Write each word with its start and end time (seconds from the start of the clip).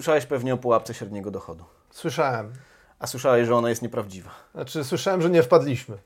Słyszałeś 0.00 0.26
pewnie 0.26 0.54
o 0.54 0.56
pułapce 0.56 0.94
średniego 0.94 1.30
dochodu. 1.30 1.64
Słyszałem. 1.90 2.52
A 2.98 3.06
słyszałeś, 3.06 3.46
że 3.46 3.56
ona 3.56 3.68
jest 3.68 3.82
nieprawdziwa. 3.82 4.30
Znaczy, 4.54 4.84
słyszałem, 4.84 5.22
że 5.22 5.30
nie 5.30 5.42
wpadliśmy. 5.42 5.98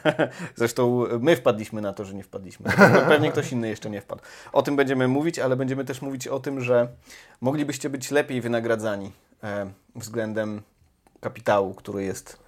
Zresztą 0.56 1.04
my 1.20 1.36
wpadliśmy 1.36 1.80
na 1.80 1.92
to, 1.92 2.04
że 2.04 2.14
nie 2.14 2.22
wpadliśmy. 2.22 2.70
Pewnie 3.08 3.32
ktoś 3.32 3.52
inny 3.52 3.68
jeszcze 3.68 3.90
nie 3.90 4.00
wpadł. 4.00 4.22
O 4.52 4.62
tym 4.62 4.76
będziemy 4.76 5.08
mówić, 5.08 5.38
ale 5.38 5.56
będziemy 5.56 5.84
też 5.84 6.02
mówić 6.02 6.28
o 6.28 6.40
tym, 6.40 6.60
że 6.60 6.88
moglibyście 7.40 7.90
być 7.90 8.10
lepiej 8.10 8.40
wynagradzani 8.40 9.12
e, 9.42 9.70
względem 9.96 10.62
kapitału, 11.20 11.74
który 11.74 12.04
jest 12.04 12.38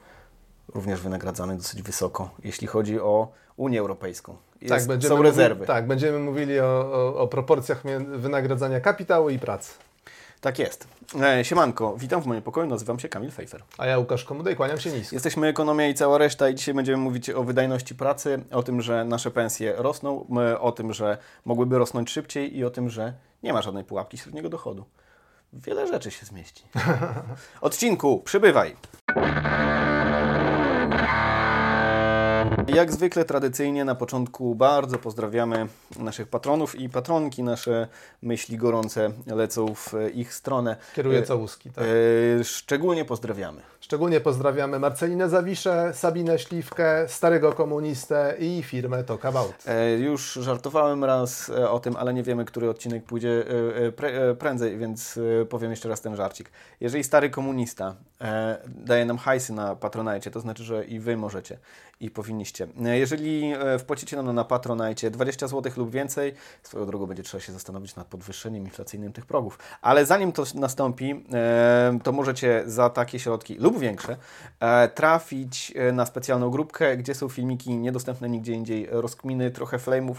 również 0.75 1.01
wynagradzany 1.01 1.57
dosyć 1.57 1.83
wysoko, 1.83 2.31
jeśli 2.45 2.67
chodzi 2.67 3.01
o 3.01 3.33
Unię 3.57 3.81
Europejską. 3.81 4.37
Jest, 4.61 4.75
tak, 4.75 4.87
będziemy 4.87 5.17
są 5.17 5.23
rezerwy. 5.23 5.55
Mówili, 5.55 5.67
tak, 5.67 5.87
będziemy 5.87 6.19
mówili 6.19 6.61
o, 6.61 6.93
o, 6.93 7.21
o 7.21 7.29
proporcjach 7.29 7.83
wynagradzania 8.17 8.81
kapitału 8.81 9.31
i 9.31 9.39
pracy. 9.39 9.73
Tak 10.41 10.59
jest. 10.59 10.89
E, 11.23 11.45
siemanko, 11.45 11.97
witam 11.97 12.23
w 12.23 12.27
moim 12.27 12.43
pokoju, 12.43 12.67
nazywam 12.67 12.99
się 12.99 13.09
Kamil 13.09 13.31
Fejfer. 13.31 13.63
A 13.79 13.87
ja 13.87 13.99
Łukasz 13.99 14.25
Komuda 14.25 14.51
i 14.51 14.57
kłaniam 14.57 14.81
się 14.81 14.91
nisko. 14.91 15.17
Jesteśmy 15.17 15.47
Ekonomia 15.47 15.89
i 15.89 15.95
cała 15.95 16.19
reszta 16.19 16.49
i 16.49 16.55
dzisiaj 16.55 16.75
będziemy 16.75 16.99
mówić 16.99 17.31
o 17.31 17.45
wydajności 17.45 17.95
pracy, 17.95 18.45
o 18.51 18.63
tym, 18.63 18.83
że 18.83 19.05
nasze 19.05 19.31
pensje 19.31 19.75
rosną, 19.77 20.27
o 20.61 20.73
tym, 20.73 20.93
że 20.93 21.19
mogłyby 21.45 21.79
rosnąć 21.79 22.11
szybciej 22.11 22.57
i 22.57 22.65
o 22.65 22.71
tym, 22.71 22.91
że 22.91 23.13
nie 23.43 23.53
ma 23.53 23.63
żadnej 23.63 23.85
pułapki 23.85 24.19
średniego 24.19 24.49
dochodu. 24.49 24.85
Wiele 25.53 25.87
rzeczy 25.87 26.11
się 26.11 26.27
zmieści. 26.27 26.65
Odcinku, 27.61 28.21
przybywaj! 28.25 28.77
Jak 32.75 32.93
zwykle 32.93 33.25
tradycyjnie 33.25 33.85
na 33.85 33.95
początku 33.95 34.55
bardzo 34.55 34.99
pozdrawiamy 34.99 35.67
naszych 35.99 36.29
patronów 36.29 36.81
i 36.81 36.89
patronki. 36.89 37.43
Nasze 37.43 37.89
myśli 38.23 38.57
gorące 38.57 39.11
lecą 39.27 39.75
w 39.75 39.95
ich 40.15 40.35
stronę. 40.35 40.77
Kieruje 40.95 41.23
całuski, 41.23 41.71
tak. 41.71 41.85
E, 42.41 42.45
szczególnie 42.45 43.05
pozdrawiamy. 43.05 43.61
Szczególnie 43.81 44.21
pozdrawiamy 44.21 44.79
Marcelinę 44.79 45.29
Zawiszę, 45.29 45.93
Sabinę 45.95 46.39
Śliwkę, 46.39 47.09
Starego 47.09 47.53
Komunistę 47.53 48.35
i 48.39 48.63
firmę 48.63 49.05
Talkabout. 49.05 49.55
E, 49.67 49.93
już 49.93 50.33
żartowałem 50.33 51.05
raz 51.05 51.49
e, 51.49 51.71
o 51.71 51.81
tym, 51.81 51.97
ale 51.97 52.15
nie 52.15 52.23
wiemy, 52.23 52.45
który 52.45 52.71
odcinek 52.71 53.05
pójdzie 53.05 53.45
prędzej, 54.39 54.79
więc 54.79 55.19
powiem 55.49 55.71
jeszcze 55.71 55.89
raz 55.89 56.01
ten 56.01 56.17
żarcik. 56.17 56.51
Jeżeli 56.81 57.05
Stary 57.05 57.31
Komunista 57.31 57.95
daje 58.69 59.05
nam 59.05 59.19
hajsy 59.19 59.53
na 59.53 59.77
Patronajcie, 59.77 60.31
to 60.31 60.41
znaczy, 60.41 60.65
że 60.65 60.85
i 60.85 61.01
Wy 61.01 61.17
możecie 61.17 61.59
i 62.01 62.11
powinniście. 62.11 62.67
Jeżeli 62.85 63.53
wpłacicie 63.79 64.17
nam 64.17 64.35
na 64.35 64.45
Patronajcie 64.45 65.11
20 65.11 65.49
zł 65.49 65.73
lub 65.77 65.91
więcej, 65.91 66.35
swoją 66.63 66.87
drogą 66.87 67.07
będzie 67.07 67.23
trzeba 67.23 67.41
się 67.41 67.53
zastanowić 67.53 67.97
nad 67.97 68.07
podwyższeniem 68.07 68.65
inflacyjnym 68.65 69.13
tych 69.13 69.27
progów. 69.27 69.59
Ale 69.83 70.07
zanim 70.07 70.33
to 70.33 70.45
nastąpi, 70.55 71.25
to 72.03 72.13
możecie 72.13 72.63
za 72.67 72.91
takie 72.91 73.19
środki 73.19 73.55
lub 73.55 73.79
większe, 73.79 74.17
e, 74.61 74.89
trafić 74.89 75.73
e, 75.77 75.93
na 75.93 76.07
specjalną 76.07 76.51
grupkę, 76.51 76.97
gdzie 76.97 77.15
są 77.15 77.29
filmiki 77.29 77.77
niedostępne 77.77 78.29
nigdzie 78.29 78.53
indziej, 78.53 78.89
rozkminy, 78.91 79.51
trochę 79.51 79.77
flame'ów 79.77 80.15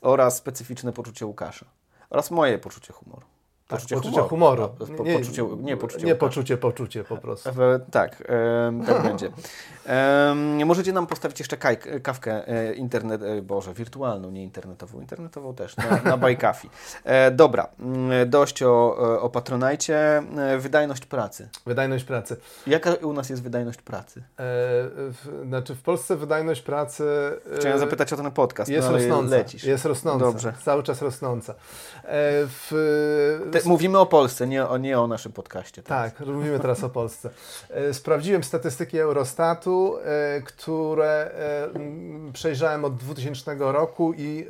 oraz 0.00 0.36
specyficzne 0.36 0.92
poczucie 0.92 1.26
Łukasza 1.26 1.66
oraz 2.10 2.30
moje 2.30 2.58
poczucie 2.58 2.92
humoru. 2.92 3.31
Tak, 3.72 3.80
poczucie, 3.80 3.96
poczucie 3.96 4.20
humoru. 4.20 4.68
humoru. 4.68 4.96
Po, 4.96 5.04
nie, 5.04 5.18
poczucie, 5.18 5.46
nie 5.60 5.76
poczucie 5.76 6.06
Nie 6.06 6.14
poczucie, 6.14 6.56
poczucie 6.56 7.04
po 7.04 7.16
prostu. 7.16 7.48
E, 7.48 7.80
tak, 7.90 8.22
e, 8.28 8.86
tak 8.86 9.02
będzie. 9.08 9.32
E, 9.86 10.34
możecie 10.66 10.92
nam 10.92 11.06
postawić 11.06 11.38
jeszcze 11.38 11.56
kaj, 11.56 11.78
kawkę 12.02 12.48
e, 12.48 12.74
internet, 12.74 13.22
e, 13.22 13.42
boże, 13.42 13.74
wirtualną, 13.74 14.30
nie 14.30 14.42
internetową, 14.42 15.00
internetową 15.00 15.54
też, 15.54 15.76
na, 15.76 16.00
na 16.04 16.16
Bajkafi. 16.16 16.70
E, 17.04 17.30
dobra, 17.30 17.68
mm, 17.80 18.30
dość 18.30 18.62
o, 18.62 18.96
o 19.20 19.30
Patronajcie. 19.30 20.22
Wydajność 20.58 21.06
pracy. 21.06 21.48
Wydajność 21.66 22.04
pracy. 22.04 22.36
Jaka 22.66 22.94
u 22.94 23.12
nas 23.12 23.30
jest 23.30 23.42
wydajność 23.42 23.82
pracy? 23.82 24.22
w, 24.38 25.42
znaczy 25.46 25.74
w 25.74 25.82
Polsce 25.82 26.16
wydajność 26.16 26.62
pracy... 26.62 27.04
Chciałem 27.58 27.78
zapytać 27.78 28.12
o 28.12 28.16
ten 28.16 28.30
podcast, 28.30 28.70
jest 28.70 28.88
no, 28.88 28.94
rosnąca. 28.94 29.36
Lecisz. 29.36 29.64
Jest 29.64 29.84
rosnąca. 29.84 30.24
Dobrze. 30.24 30.52
Cały 30.64 30.82
czas 30.82 31.02
rosnąca. 31.02 31.54
w, 32.04 33.48
Te, 33.52 33.61
mówimy 33.66 33.98
o 33.98 34.06
Polsce, 34.06 34.46
nie 34.46 34.68
o, 34.68 34.78
nie 34.78 35.00
o 35.00 35.06
naszym 35.06 35.32
podcaście. 35.32 35.82
Teraz. 35.82 36.12
Tak, 36.12 36.26
mówimy 36.26 36.60
teraz 36.60 36.84
o 36.84 36.88
Polsce. 36.88 37.30
Sprawdziłem 37.92 38.44
statystyki 38.44 38.98
Eurostatu, 38.98 39.96
które 40.44 41.30
przejrzałem 42.32 42.84
od 42.84 42.96
2000 42.96 43.56
roku 43.58 44.14
i 44.16 44.46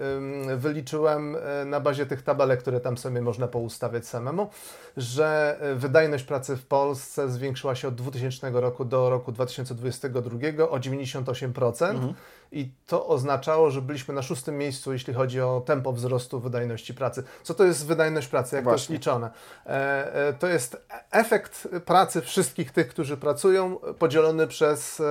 wyliczyłem 0.57 1.37
na 1.67 1.81
bazie 1.81 2.07
tych 2.07 2.23
tabelek, 2.23 2.61
które 2.61 2.81
tam 2.81 2.99
sobie 2.99 3.23
można 3.23 3.49
poustawiać 3.49 4.07
samemu, 4.07 4.51
że 4.97 5.59
wydajność 5.77 6.25
pracy 6.25 6.57
w 6.57 6.67
Polsce 6.67 7.31
zwiększyła 7.31 7.75
się 7.75 7.89
od 7.89 7.95
2000 7.95 8.51
roku 8.51 8.85
do 8.85 9.11
roku 9.11 9.33
2022 9.33 10.69
o 10.71 10.79
98%. 10.79 11.91
Mhm 11.91 12.15
i 12.53 12.71
to 12.87 13.07
oznaczało, 13.07 13.71
że 13.71 13.83
byliśmy 13.83 14.15
na 14.15 14.23
szóstym 14.23 14.59
miejscu, 14.59 14.93
jeśli 14.93 15.15
chodzi 15.15 15.41
o 15.41 15.63
tempo 15.67 15.93
wzrostu 15.93 16.41
wydajności 16.41 16.95
pracy. 16.95 17.23
Co 17.43 17.55
to 17.55 17.65
jest 17.65 17.87
wydajność 17.87 18.29
pracy? 18.29 18.57
Jak 18.57 18.65
Właśnie. 18.65 18.77
to 18.77 18.81
jest 18.81 18.91
liczone? 18.91 19.31
E, 19.67 20.15
e, 20.29 20.33
to 20.33 20.47
jest 20.47 20.87
efekt 21.11 21.69
pracy 21.85 22.21
wszystkich 22.21 22.71
tych, 22.71 22.89
którzy 22.89 23.17
pracują, 23.17 23.77
podzielony 23.99 24.47
przez, 24.47 25.01
e, 25.01 25.05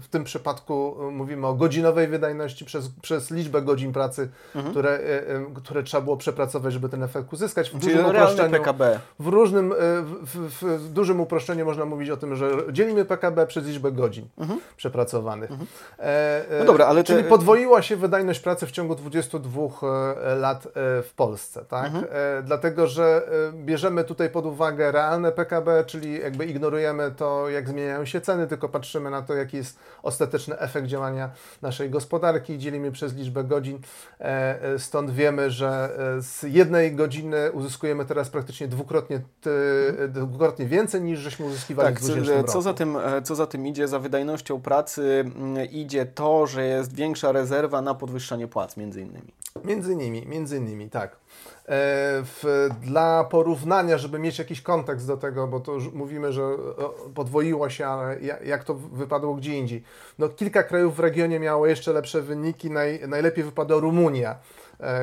w 0.00 0.04
tym 0.10 0.24
przypadku 0.24 0.96
mówimy 1.10 1.46
o 1.46 1.54
godzinowej 1.54 2.08
wydajności, 2.08 2.64
przez, 2.64 2.88
przez 3.02 3.30
liczbę 3.30 3.62
godzin 3.62 3.92
pracy, 3.92 4.28
mhm. 4.54 4.72
które, 4.72 5.00
które 5.54 5.82
trzeba 5.82 6.00
było 6.00 6.16
przepracować, 6.16 6.72
żeby 6.72 6.88
ten 6.88 7.02
efekt 7.02 7.32
uzyskać. 7.32 7.70
W 7.70 7.80
Czyli 7.80 7.94
dużym 7.94 8.06
uproszczeniu, 8.06 8.50
PKB. 8.50 9.00
W 9.18 9.26
różnym, 9.26 9.74
w, 10.22 10.48
w, 10.50 10.64
w, 10.64 10.92
dużym 10.92 11.20
uproszczeniu 11.20 11.64
można 11.64 11.84
mówić 11.84 12.10
o 12.10 12.16
tym, 12.16 12.36
że 12.36 12.50
dzielimy 12.72 13.04
PKB 13.04 13.46
przez 13.46 13.66
liczbę 13.66 13.92
godzin 13.92 14.28
mhm. 14.38 14.60
przepracowanych. 14.76 15.50
Mhm. 15.50 15.68
No 16.58 16.64
dobra, 16.64 16.86
ale 16.86 17.04
Czyli 17.04 17.22
te... 17.22 17.28
podwoiła 17.28 17.82
się 17.82 17.96
wydajność 17.96 18.40
pracy 18.40 18.66
w 18.66 18.70
ciągu 18.70 18.94
22 18.94 19.62
e, 19.62 20.34
lat 20.34 20.66
e, 20.66 20.70
w 21.02 21.12
Polsce, 21.16 21.64
tak? 21.64 21.86
Mhm. 21.86 22.04
E, 22.10 22.42
dlatego, 22.42 22.86
że 22.86 23.28
bierzemy 23.52 24.04
tutaj 24.04 24.30
pod 24.30 24.46
uwagę 24.46 24.92
realne 24.92 25.32
PKB, 25.32 25.84
czyli 25.86 26.20
jakby 26.20 26.46
ignorujemy 26.46 27.10
to, 27.16 27.48
jak 27.48 27.68
zmieniają 27.68 28.04
się 28.04 28.20
ceny, 28.20 28.46
tylko 28.46 28.68
patrzymy 28.68 29.10
na 29.10 29.22
to, 29.22 29.34
jaki 29.34 29.56
jest 29.56 29.78
ostateczny 30.02 30.58
efekt 30.58 30.86
działania 30.86 31.30
naszej 31.62 31.90
gospodarki, 31.90 32.58
dzielimy 32.58 32.92
przez 32.92 33.14
liczbę 33.14 33.44
godzin. 33.44 33.78
Stąd 34.78 35.10
wiemy, 35.10 35.50
że 35.50 35.90
z 36.18 36.42
jednej 36.42 36.94
godziny 36.94 37.52
uzyskujemy 37.52 38.04
teraz 38.04 38.30
praktycznie 38.30 38.68
dwukrotnie, 38.68 39.20
dwukrotnie 40.08 40.66
więcej 40.66 41.02
niż 41.02 41.18
żeśmy 41.18 41.46
uzyskiwali 41.46 41.88
tak, 41.88 42.00
w 42.00 42.04
20 42.04 42.34
roku. 42.34 42.52
Co 42.52 42.62
za, 42.62 42.74
tym, 42.74 42.98
co 43.24 43.34
za 43.34 43.46
tym 43.46 43.66
idzie, 43.66 43.88
za 43.88 43.98
wydajnością 43.98 44.60
pracy 44.60 45.24
idzie 45.72 46.06
to, 46.06 46.46
że 46.48 46.66
jest 46.66 46.94
większa 46.94 47.32
rezerwa 47.32 47.82
na 47.82 47.94
podwyższanie 47.94 48.48
płac, 48.48 48.76
między 48.76 49.00
innymi. 49.00 49.32
Między 49.64 49.92
innymi, 49.92 50.26
między 50.26 50.56
innymi, 50.56 50.90
tak. 50.90 51.10
E, 51.10 51.16
w, 52.22 52.68
dla 52.82 53.24
porównania, 53.24 53.98
żeby 53.98 54.18
mieć 54.18 54.38
jakiś 54.38 54.62
kontekst 54.62 55.06
do 55.06 55.16
tego, 55.16 55.46
bo 55.46 55.60
to 55.60 55.72
już 55.72 55.92
mówimy, 55.92 56.32
że 56.32 56.42
podwoiło 57.14 57.70
się, 57.70 57.86
ale 57.86 58.20
jak 58.44 58.64
to 58.64 58.74
wypadło 58.74 59.34
gdzie 59.34 59.54
indziej. 59.54 59.82
No, 60.18 60.28
kilka 60.28 60.62
krajów 60.62 60.96
w 60.96 61.00
regionie 61.00 61.40
miało 61.40 61.66
jeszcze 61.66 61.92
lepsze 61.92 62.22
wyniki, 62.22 62.70
Naj, 62.70 63.00
najlepiej 63.08 63.44
wypadła 63.44 63.80
Rumunia 63.80 64.36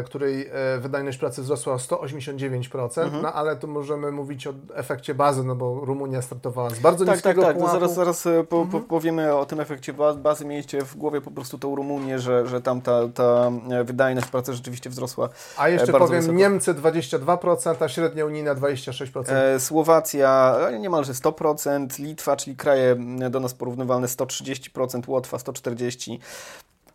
której 0.06 0.50
e, 0.52 0.80
wydajność 0.80 1.18
pracy 1.18 1.41
wzrosła 1.41 1.74
o 1.74 1.78
189%, 1.78 3.02
mhm. 3.02 3.22
no 3.22 3.34
ale 3.34 3.56
tu 3.56 3.68
możemy 3.68 4.12
mówić 4.12 4.47
o 4.47 4.53
efekcie 4.74 5.16
bazy, 5.16 5.44
no 5.44 5.56
bo 5.56 5.86
Rumunia 5.86 6.22
startowała 6.22 6.69
z 6.69 6.80
bardzo 6.80 7.06
tak, 7.06 7.16
niskiego 7.16 7.41
Tak, 7.41 7.50
tak, 7.50 7.58
pułapu. 7.58 7.74
zaraz, 7.74 7.96
zaraz 7.96 8.25
e, 8.25 8.44
po, 8.44 8.62
mhm. 8.62 8.84
po, 8.84 8.90
powiemy 8.90 9.36
o 9.36 9.46
tym 9.46 9.59
efekcie 9.59 9.94
bazy. 10.18 10.46
Mieliście 10.46 10.81
w 10.81 10.96
głowie 10.96 11.22
po 11.22 11.31
prostu 11.31 11.58
tą 11.58 11.75
Rumunię, 11.75 12.19
że, 12.19 12.47
że 12.47 12.62
tam 12.62 12.81
ta, 12.81 13.08
ta 13.13 13.52
wydajność 13.86 14.28
pracy 14.28 14.53
rzeczywiście 14.53 14.90
wzrosła 14.90 15.30
A 15.58 15.69
jeszcze 15.69 15.92
powiem, 15.92 16.22
wysoko. 16.22 16.38
Niemcy 16.38 16.74
22%, 16.74 17.84
a 17.84 17.88
średnia 17.88 18.25
unijna 18.25 18.56
26%. 18.56 19.24
E, 19.28 19.59
Słowacja 19.59 20.57
niemalże 20.80 21.13
100%, 21.13 22.00
Litwa, 22.00 22.36
czyli 22.36 22.56
kraje 22.56 22.95
do 23.30 23.39
nas 23.39 23.54
porównywalne 23.54 24.07
130%, 24.07 25.10
Łotwa 25.10 25.38
140%. 25.38 26.19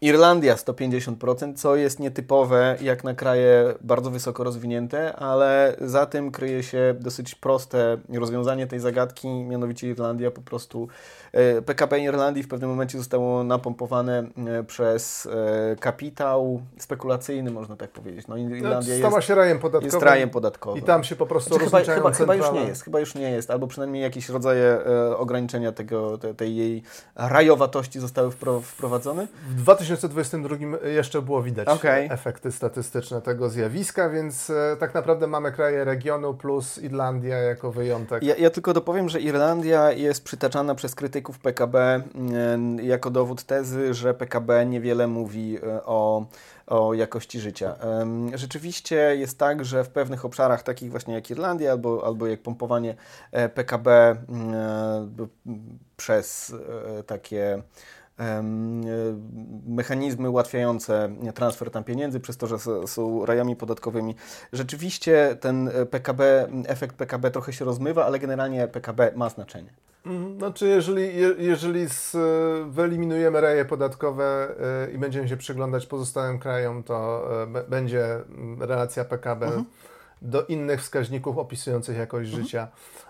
Irlandia 0.03 0.55
150%, 0.55 1.55
co 1.57 1.77
jest 1.77 2.01
nietypowe 2.01 2.77
jak 2.81 3.05
na 3.05 3.15
kraje 3.15 3.75
bardzo 3.81 4.11
wysoko 4.11 4.45
rozwinięte, 4.45 5.17
ale 5.17 5.77
za 5.81 6.07
tym 6.07 6.31
kryje 6.31 6.63
się 6.63 6.95
dosyć 7.01 7.35
proste 7.35 7.99
rozwiązanie 8.09 8.67
tej 8.67 8.81
zagadki, 8.81 9.29
mianowicie 9.29 9.89
Irlandia 9.89 10.31
po 10.31 10.43
prostu 10.43 10.89
E, 11.33 11.63
PKB 11.63 11.99
Irlandii 12.01 12.43
w 12.43 12.49
pewnym 12.49 12.71
momencie 12.71 12.99
zostało 12.99 13.45
napompowane 13.45 14.25
e, 14.47 14.65
przez 14.65 15.27
e, 15.27 15.77
kapitał 15.77 16.63
spekulacyjny, 16.79 17.51
można 17.51 17.77
tak 17.77 17.91
powiedzieć. 17.91 18.27
No, 18.29 18.37
Irlandia 18.37 18.97
Stała 18.99 19.17
jest, 19.17 19.29
się 19.29 19.35
rajem 19.35 19.59
podatkowym. 19.59 19.95
Jest 19.95 20.03
rajem 20.03 20.31
podatkowym. 20.31 20.83
I 20.83 20.87
tam 20.87 21.05
się 21.05 21.17
po 21.17 21.27
prostu 21.27 21.55
znaczy, 21.55 21.65
chyba, 21.65 21.83
chyba, 21.83 22.13
chyba, 22.13 22.35
już 22.35 22.53
nie 22.53 22.61
jest, 22.61 22.85
chyba 22.85 23.01
już 23.01 23.15
nie 23.15 23.31
jest, 23.31 23.51
albo 23.51 23.67
przynajmniej 23.67 24.03
jakieś 24.03 24.29
rodzaje 24.29 24.79
ograniczenia 25.17 25.73
tego, 25.73 26.19
tej 26.19 26.57
jej 26.57 26.83
rajowatości 27.15 28.01
zostały 28.01 28.31
wprowadzone. 28.63 29.27
W 29.57 29.63
2022 29.97 30.89
jeszcze 30.89 31.23
było 31.23 31.43
widać 31.43 31.69
Okej. 31.69 32.09
efekty 32.13 32.53
statystyczne 32.53 33.23
tego 33.23 33.49
zjawiska, 33.49 34.09
więc 34.09 34.51
e, 34.51 34.77
tak 34.81 34.95
naprawdę 34.95 35.27
mamy 35.27 35.53
kraje 35.53 35.85
regionu 35.85 36.35
plus 36.35 36.79
Irlandia 36.79 37.39
jako 37.39 37.73
wyjątek. 37.73 38.23
Ja, 38.23 38.37
ja 38.37 38.51
tylko 38.51 38.73
dopowiem, 38.73 39.09
że 39.09 39.21
Irlandia 39.21 39.93
jest 39.93 40.25
przytaczana 40.25 40.75
przez 40.75 40.95
krytyków 40.95 41.39
PKB 41.39 42.03
mm, 42.15 42.85
jako 42.85 43.11
dowód 43.11 43.45
tezy, 43.45 43.95
że 43.95 44.15
PKB 44.15 44.67
niewiele 44.67 45.07
mówi 45.07 45.59
e, 45.63 45.85
o, 45.85 46.27
o 46.67 46.95
jakości 46.95 47.41
życia. 47.41 47.75
Rzeczywiście 48.35 49.17
jest 49.17 49.39
tak, 49.39 49.65
że 49.65 49.85
w 49.85 49.89
pewnych 49.89 50.25
obszarach, 50.25 50.63
takich 50.63 50.91
właśnie 50.91 51.15
jak 51.15 51.31
Irlandia 51.31 51.71
albo, 51.73 52.07
albo 52.07 52.27
jak 52.27 52.43
pompowanie 52.43 52.95
e, 53.33 53.49
PKB 53.49 54.17
mm, 54.29 54.55
e, 54.55 55.27
przez 55.97 56.55
e, 56.99 57.03
takie 57.03 57.55
e, 57.55 57.63
mechanizmy 59.67 60.31
ułatwiające 60.31 61.09
transfer 61.35 61.71
tam 61.71 61.85
pieniędzy, 61.85 62.21
przez 62.21 62.37
to, 62.37 62.47
że 62.47 62.57
są 62.87 63.27
rajami 63.27 63.57
podatkowymi. 63.57 64.15
Rzeczywiście 64.53 65.37
ten 65.41 65.69
e, 65.69 65.87
PKB, 65.87 66.49
efekt 66.67 66.97
PKB 66.97 67.31
trochę 67.31 67.53
się 67.53 67.65
rozmywa, 67.65 68.07
ale 68.07 68.19
generalnie 68.19 68.69
PKB 68.69 69.13
ma 69.17 69.29
znaczenie. 69.29 69.71
Mhm, 70.07 70.39
Znaczy, 70.39 70.69
jeżeli, 70.69 71.03
je, 71.03 71.35
jeżeli 71.39 71.89
z, 71.89 72.17
wyeliminujemy 72.71 73.41
reje 73.41 73.65
podatkowe 73.65 74.49
y, 74.89 74.93
i 74.93 74.99
będziemy 74.99 75.29
się 75.29 75.37
przyglądać 75.37 75.87
pozostałym 75.87 76.39
krajom, 76.39 76.83
to 76.83 77.29
będzie 77.69 78.07
relacja 78.61 79.05
PKB 79.05 79.65
do 80.23 80.45
innych 80.45 80.81
wskaźników 80.81 81.39
opisujących 81.39 81.97
jakość 81.97 82.31
życia 82.31 82.69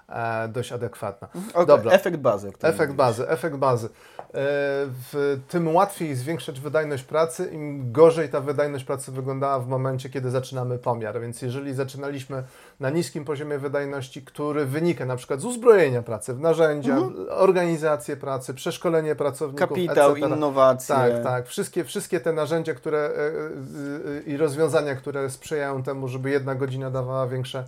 e, 0.08 0.48
dość 0.48 0.72
adekwatna. 0.72 1.28
Okay. 1.50 1.66
Dobra. 1.66 1.92
Efekt 1.92 2.16
bazy. 2.16 2.48
Efekt 2.62 2.78
mówisz. 2.78 2.96
bazy, 2.96 3.28
efekt 3.28 3.56
bazy. 3.56 3.86
E, 3.86 3.90
W, 4.32 5.40
tym 5.48 5.74
łatwiej 5.74 6.14
zwiększać 6.14 6.60
wydajność 6.60 7.02
pracy, 7.02 7.50
im 7.52 7.92
gorzej 7.92 8.28
ta 8.28 8.40
wydajność 8.40 8.84
pracy 8.84 9.12
wyglądała 9.12 9.60
w 9.60 9.68
momencie, 9.68 10.10
kiedy 10.10 10.30
zaczynamy 10.30 10.78
pomiar. 10.78 11.20
Więc 11.20 11.42
jeżeli 11.42 11.74
zaczynaliśmy 11.74 12.42
na 12.80 12.90
niskim 12.90 13.24
poziomie 13.24 13.58
wydajności, 13.58 14.22
który 14.22 14.66
wynika 14.66 15.06
na 15.06 15.16
przykład 15.16 15.40
z 15.40 15.44
uzbrojenia 15.44 16.02
pracy 16.02 16.34
w 16.34 16.40
narzędzia, 16.40 16.98
organizację 17.30 18.16
pracy, 18.16 18.54
przeszkolenie 18.54 19.14
pracowników, 19.14 19.68
Kapitał, 19.68 20.12
etc. 20.12 20.26
innowacje. 20.26 20.94
Tak, 20.94 21.22
tak. 21.22 21.46
Wszystkie, 21.46 21.84
wszystkie 21.84 22.20
te 22.20 22.32
narzędzia 22.32 22.74
które, 22.74 22.98
e, 22.98 23.10
e, 24.18 24.22
i 24.26 24.36
rozwiązania, 24.36 24.94
które 24.94 25.30
sprzyjają 25.30 25.82
temu, 25.82 26.08
żeby 26.08 26.30
jedna 26.30 26.54
godzina 26.54 26.90
dawała 26.90 27.26
większe, 27.26 27.64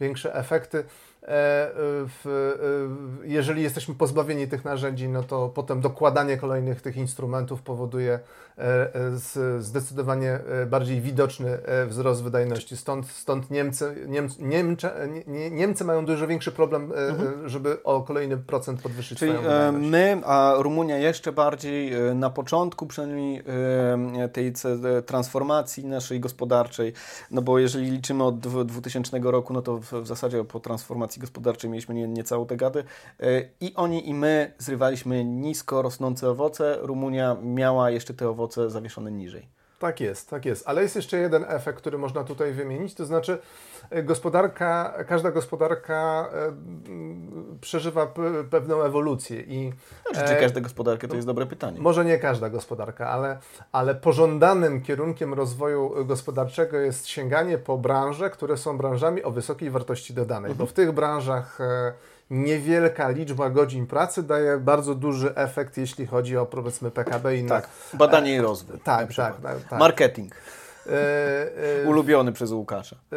większe 0.00 0.34
efekty. 0.34 0.84
E, 1.24 1.28
e, 1.28 1.70
e, 1.70 2.08
jeżeli 3.24 3.62
jesteśmy 3.62 3.94
pozbawieni 3.94 4.48
tych 4.48 4.64
narzędzi, 4.64 5.08
no 5.08 5.22
to 5.22 5.48
potem 5.48 5.80
dokładanie 5.80 6.36
kolejnych 6.36 6.80
tych 6.82 6.96
instrumentów 6.96 7.62
powoduje 7.62 8.18
zdecydowanie 9.58 10.38
bardziej 10.66 11.00
widoczny 11.00 11.58
wzrost 11.86 12.22
wydajności. 12.22 12.76
Stąd, 12.76 13.06
stąd 13.10 13.50
Niemcy, 13.50 13.94
Niemcy, 14.06 14.42
Niemcze, 14.42 15.08
nie- 15.12 15.24
nie, 15.26 15.50
Niemcy 15.50 15.84
mają 15.84 16.06
dużo 16.06 16.26
większy 16.26 16.52
problem, 16.52 16.92
e, 17.44 17.48
żeby 17.48 17.82
o 17.82 18.02
kolejny 18.02 18.36
procent 18.36 18.82
podwyższyć 18.82 19.18
Czyli 19.18 19.32
swoją 19.32 19.48
wydajność. 19.48 19.90
my, 19.90 20.20
a 20.24 20.54
Rumunia 20.58 20.98
jeszcze 20.98 21.32
bardziej 21.32 21.92
na 22.14 22.30
początku 22.30 22.86
przynajmniej 22.86 23.42
tej 24.32 24.52
transformacji 25.06 25.86
naszej 25.86 26.20
gospodarczej, 26.20 26.92
no 27.30 27.42
bo 27.42 27.58
jeżeli 27.58 27.90
liczymy 27.90 28.24
od 28.24 28.38
dwu- 28.40 28.64
2000 28.64 29.30
roku, 29.30 29.52
no 29.52 29.62
to 29.62 29.78
w, 29.78 29.92
w 29.92 30.06
zasadzie 30.06 30.44
po 30.44 30.60
transformacji 30.60 31.13
gospodarczej 31.20 31.70
mieliśmy 31.70 31.94
nie, 31.94 32.08
niecałą 32.08 32.44
degadę 32.44 32.84
e, 33.20 33.42
i 33.60 33.74
oni 33.74 34.08
i 34.08 34.14
my 34.14 34.52
zrywaliśmy 34.58 35.24
nisko 35.24 35.82
rosnące 35.82 36.30
owoce, 36.30 36.78
Rumunia 36.80 37.36
miała 37.42 37.90
jeszcze 37.90 38.14
te 38.14 38.28
owoce 38.28 38.70
zawieszone 38.70 39.12
niżej. 39.12 39.48
Tak 39.78 40.00
jest, 40.00 40.30
tak 40.30 40.44
jest. 40.44 40.68
Ale 40.68 40.82
jest 40.82 40.96
jeszcze 40.96 41.18
jeden 41.18 41.44
efekt, 41.48 41.78
który 41.78 41.98
można 41.98 42.24
tutaj 42.24 42.52
wymienić, 42.52 42.94
to 42.94 43.04
znaczy 43.04 43.38
gospodarka, 44.04 44.94
każda 45.08 45.30
gospodarka 45.30 46.28
e, 46.32 46.52
przeżywa 47.60 48.14
pewną 48.50 48.82
ewolucję 48.82 49.40
i 49.40 49.72
Znaczy, 50.12 50.28
czy 50.28 50.36
e, 50.36 50.40
każda 50.40 50.60
gospodarka 50.60 51.08
to 51.08 51.14
jest 51.14 51.26
dobre 51.26 51.46
pytanie. 51.46 51.80
może 51.80 52.04
nie 52.04 52.18
każda 52.18 52.50
gospodarka, 52.50 53.08
ale, 53.08 53.38
ale 53.72 53.94
pożądanym 53.94 54.82
kierunkiem 54.82 55.34
rozwoju 55.34 56.04
gospodarczego 56.04 56.76
jest 56.78 57.06
sięganie 57.06 57.58
po 57.58 57.78
branże, 57.78 58.30
które 58.30 58.56
są 58.56 58.78
branżami 58.78 59.22
o 59.22 59.30
wysokiej 59.30 59.70
wartości 59.70 60.14
dodanej, 60.14 60.50
Mhm. 60.50 60.58
bo 60.58 60.66
w 60.66 60.72
tych 60.72 60.92
branżach 60.92 61.60
e, 61.60 61.92
niewielka 62.30 63.08
liczba 63.08 63.50
godzin 63.50 63.86
pracy 63.86 64.22
daje 64.22 64.58
bardzo 64.58 64.94
duży 64.94 65.34
efekt, 65.34 65.76
jeśli 65.76 66.06
chodzi 66.06 66.36
o 66.36 66.46
powiedzmy 66.46 66.90
PKB 66.90 67.36
i 67.36 67.40
inne. 67.40 67.48
Tak, 67.48 67.68
badanie 67.94 68.34
i 68.34 68.40
rozwój. 68.40 68.78
tak, 68.84 69.14
tak, 69.14 69.40
tak, 69.40 69.58
tak. 69.70 69.78
Marketing, 69.78 70.32
E, 70.86 71.82
e, 71.82 71.88
ulubiony 71.88 72.32
przez 72.32 72.50
Łukasza. 72.50 72.96
E, 72.96 73.16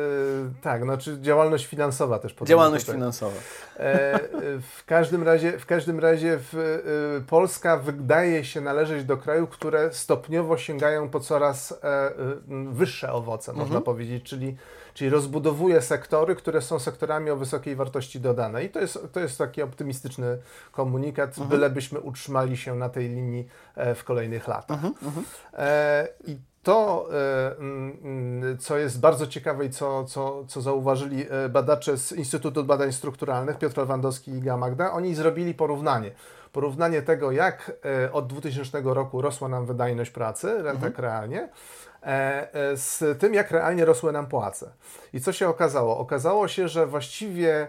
tak, 0.61 0.83
znaczy 0.83 1.17
działalność 1.21 1.65
finansowa 1.65 2.19
też. 2.19 2.35
Działalność 2.43 2.85
tutaj. 2.85 2.95
finansowa. 2.95 3.35
E, 3.77 4.19
w 4.61 4.85
każdym 4.85 5.23
razie, 5.23 5.59
w 5.59 5.65
każdym 5.65 5.99
razie 5.99 6.39
w, 6.51 6.55
e, 6.55 7.27
Polska 7.27 7.77
wydaje 7.77 8.45
się 8.45 8.61
należeć 8.61 9.03
do 9.03 9.17
krajów, 9.17 9.49
które 9.49 9.93
stopniowo 9.93 10.57
sięgają 10.57 11.09
po 11.09 11.19
coraz 11.19 11.71
e, 11.83 12.11
wyższe 12.71 13.13
owoce, 13.13 13.53
można 13.53 13.81
powiedzieć, 13.81 14.23
czyli, 14.23 14.55
czyli 14.93 15.09
rozbudowuje 15.09 15.81
sektory, 15.81 16.35
które 16.35 16.61
są 16.61 16.79
sektorami 16.79 17.29
o 17.29 17.35
wysokiej 17.35 17.75
wartości 17.75 18.19
dodanej. 18.19 18.65
I 18.65 18.69
to 18.69 18.79
jest, 18.79 18.99
to 19.11 19.19
jest 19.19 19.37
taki 19.37 19.61
optymistyczny 19.61 20.37
komunikat, 20.71 21.39
bylebyśmy 21.49 21.99
utrzymali 21.99 22.57
się 22.57 22.75
na 22.75 22.89
tej 22.89 23.09
linii 23.09 23.47
w 23.95 24.03
kolejnych 24.03 24.47
latach. 24.47 24.79
E, 25.53 26.07
I 26.27 26.37
to, 26.67 27.07
e, 27.11 27.57
mm, 27.57 27.97
mm, 28.03 28.57
co 28.57 28.77
jest 28.77 28.99
bardzo 28.99 29.27
ciekawe 29.27 29.65
i 29.65 29.69
co, 29.69 30.05
co, 30.05 30.43
co 30.47 30.61
zauważyli 30.61 31.25
e, 31.29 31.49
badacze 31.49 31.97
z 31.97 32.11
Instytutu 32.11 32.63
Badań 32.63 32.93
Strukturalnych, 32.93 33.57
Piotr 33.57 33.77
Lewandowski 33.77 34.31
i 34.31 34.37
Iga 34.37 34.57
Magda, 34.57 34.91
oni 34.91 35.15
zrobili 35.15 35.53
porównanie. 35.53 36.11
Porównanie 36.51 37.01
tego, 37.01 37.31
jak 37.31 37.71
e, 38.05 38.11
od 38.11 38.27
2000 38.27 38.81
roku 38.83 39.21
rosła 39.21 39.47
nam 39.47 39.65
wydajność 39.65 40.11
pracy, 40.11 40.63
tak 40.81 40.99
realnie, 40.99 41.49
z 42.75 43.19
tym, 43.19 43.33
jak 43.33 43.51
realnie 43.51 43.85
rosły 43.85 44.11
nam 44.11 44.27
płace. 44.27 44.71
I 45.13 45.21
co 45.21 45.33
się 45.33 45.49
okazało? 45.49 45.97
Okazało 45.97 46.47
się, 46.47 46.67
że 46.67 46.87
właściwie 46.87 47.67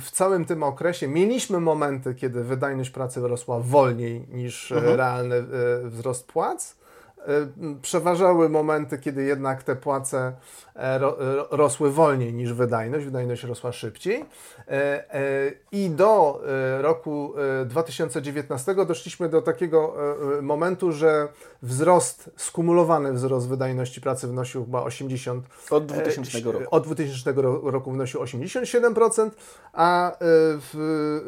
w 0.00 0.10
całym 0.10 0.44
tym 0.44 0.62
okresie 0.62 1.08
mieliśmy 1.08 1.60
momenty, 1.60 2.14
kiedy 2.14 2.44
wydajność 2.44 2.90
pracy 2.90 3.20
rosła 3.20 3.60
wolniej 3.60 4.26
niż 4.28 4.72
e, 4.72 4.80
realny 4.80 5.44
wzrost 5.84 6.26
płac. 6.26 6.83
M, 7.26 7.78
Przeważały 7.82 8.48
momenty, 8.48 8.98
kiedy 8.98 9.22
jednak 9.24 9.62
te 9.62 9.76
płace 9.76 10.32
e, 10.76 10.98
ro, 10.98 11.16
ro- 11.18 11.48
rosły 11.50 11.90
wolniej 11.92 12.34
niż 12.34 12.52
wydajność, 12.52 13.04
wydajność 13.04 13.42
rosła 13.44 13.72
szybciej. 13.72 14.24
E, 14.68 15.14
e, 15.14 15.52
I 15.72 15.90
do 15.90 16.42
roku 16.78 17.34
e, 17.62 17.64
2019 17.64 18.74
doszliśmy 18.86 19.28
do 19.28 19.42
takiego 19.42 19.94
momentu, 20.42 20.92
że 20.92 21.28
wzrost, 21.62 22.30
skumulowany 22.36 23.12
wzrost 23.12 23.48
wydajności 23.48 24.00
pracy 24.00 24.26
wynosił 24.26 24.64
chyba 24.64 24.82
80 24.82 25.44
Od 25.70 25.86
2000 25.86 26.38
E, 26.38 26.52
roku. 26.52 26.64
Od 26.70 26.84
2000 26.84 27.32
ro- 27.32 27.60
roku 27.70 27.90
wynosił 27.90 28.20
87%, 28.20 29.30
a 29.72 30.10
e, 30.12 30.14
w, 30.20 30.74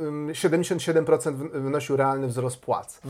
ym, 0.03 0.29
77% 0.29 1.33
wy- 1.35 1.61
wynosił 1.61 1.97
realny 1.97 2.27
wzrost 2.27 2.57
płac. 2.61 3.01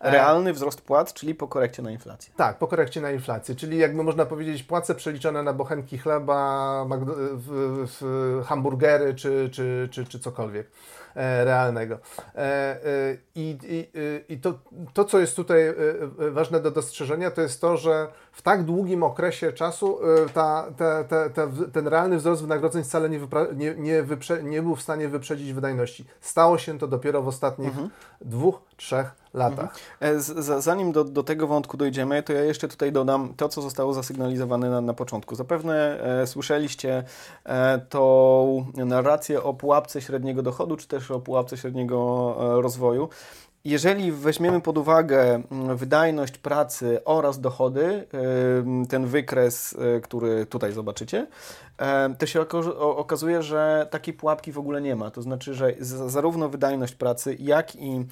E, 0.00 0.10
Realny 0.10 0.52
wzrost 0.52 0.80
płac, 0.80 1.12
czyli 1.12 1.34
po 1.34 1.48
korekcie 1.48 1.82
na 1.82 1.90
inflację. 1.90 2.32
Tak, 2.36 2.58
po 2.58 2.66
korekcie 2.66 3.00
na 3.00 3.10
inflację, 3.10 3.54
czyli 3.54 3.78
jakby 3.78 4.02
można 4.02 4.26
powiedzieć 4.26 4.62
płace 4.62 4.94
przeliczone 4.94 5.42
na 5.42 5.52
bochenki 5.52 5.98
chleba, 5.98 6.86
w, 7.32 7.86
w 8.00 8.44
hamburgery 8.46 9.14
czy, 9.14 9.50
czy, 9.52 9.88
czy, 9.90 10.06
czy 10.06 10.20
cokolwiek 10.20 10.70
e, 11.14 11.44
realnego. 11.44 11.98
E, 12.34 12.38
e, 12.38 12.78
I 13.34 13.58
i, 13.62 13.88
i 14.28 14.40
to, 14.40 14.58
to, 14.92 15.04
co 15.04 15.18
jest 15.18 15.36
tutaj 15.36 15.60
ważne 16.18 16.60
do 16.60 16.70
dostrzeżenia, 16.70 17.30
to 17.30 17.40
jest 17.40 17.60
to, 17.60 17.76
że 17.76 18.08
w 18.32 18.42
tak 18.42 18.64
długim 18.64 19.02
okresie 19.02 19.52
czasu 19.52 19.98
ta, 20.34 20.66
ta, 20.76 21.04
ta, 21.04 21.48
ten 21.72 21.88
realny 21.88 22.16
wzrost 22.16 22.42
wynagrodzeń 22.42 22.84
wcale 22.84 23.08
nie, 23.10 23.20
nie, 23.54 23.74
nie, 23.76 24.06
nie 24.42 24.62
był 24.62 24.76
w 24.76 24.82
stanie 24.82 25.08
wyprzedzić 25.08 25.52
wydajności. 25.52 26.04
Stało 26.20 26.58
się 26.58 26.78
to 26.78 26.86
dopiero 26.86 27.22
w 27.22 27.28
ostatnich 27.28 27.72
dwóch, 28.20 28.60
trzech 28.76 29.14
latach. 29.34 29.74
E, 30.00 30.20
z- 30.20 30.44
z- 30.44 30.64
Zanim 30.64 30.92
do, 30.92 31.04
do 31.04 31.22
tego 31.22 31.46
wątku 31.46 31.76
dojdziemy, 31.76 32.22
to 32.22 32.32
ja 32.32 32.40
jeszcze 32.44 32.68
tutaj 32.68 32.92
dodam 32.92 33.34
to, 33.36 33.48
co 33.48 33.62
zostało 33.62 33.94
zasygnalizowane 33.94 34.70
na, 34.70 34.80
na 34.80 34.94
początku. 34.94 35.34
Zapewne 35.34 36.00
e, 36.22 36.26
słyszeliście 36.26 37.04
e, 37.44 37.78
tą 37.88 38.66
narrację 38.74 39.42
o 39.42 39.54
pułapce 39.54 40.00
średniego 40.00 40.42
dochodu, 40.42 40.76
czy 40.76 40.88
też 40.88 41.10
o 41.10 41.20
pułapce 41.20 41.56
średniego 41.56 42.36
e, 42.58 42.62
rozwoju. 42.62 43.08
Jeżeli 43.70 44.12
weźmiemy 44.12 44.60
pod 44.60 44.78
uwagę 44.78 45.42
mm, 45.50 45.76
wydajność 45.76 46.38
pracy 46.38 47.00
oraz 47.04 47.40
dochody, 47.40 48.06
ten 48.88 49.06
wykres, 49.06 49.76
który 50.02 50.46
tutaj 50.46 50.72
zobaczycie, 50.72 51.26
to 52.18 52.26
się 52.26 52.40
okazuje, 52.80 53.42
że 53.42 53.86
takiej 53.90 54.14
pułapki 54.14 54.52
w 54.52 54.58
ogóle 54.58 54.80
nie 54.80 54.96
ma. 54.96 55.10
To 55.10 55.22
znaczy, 55.22 55.54
że 55.54 55.74
zarówno 56.06 56.48
wydajność 56.48 56.94
pracy, 56.94 57.36
jak 57.38 57.76
i, 57.76 58.04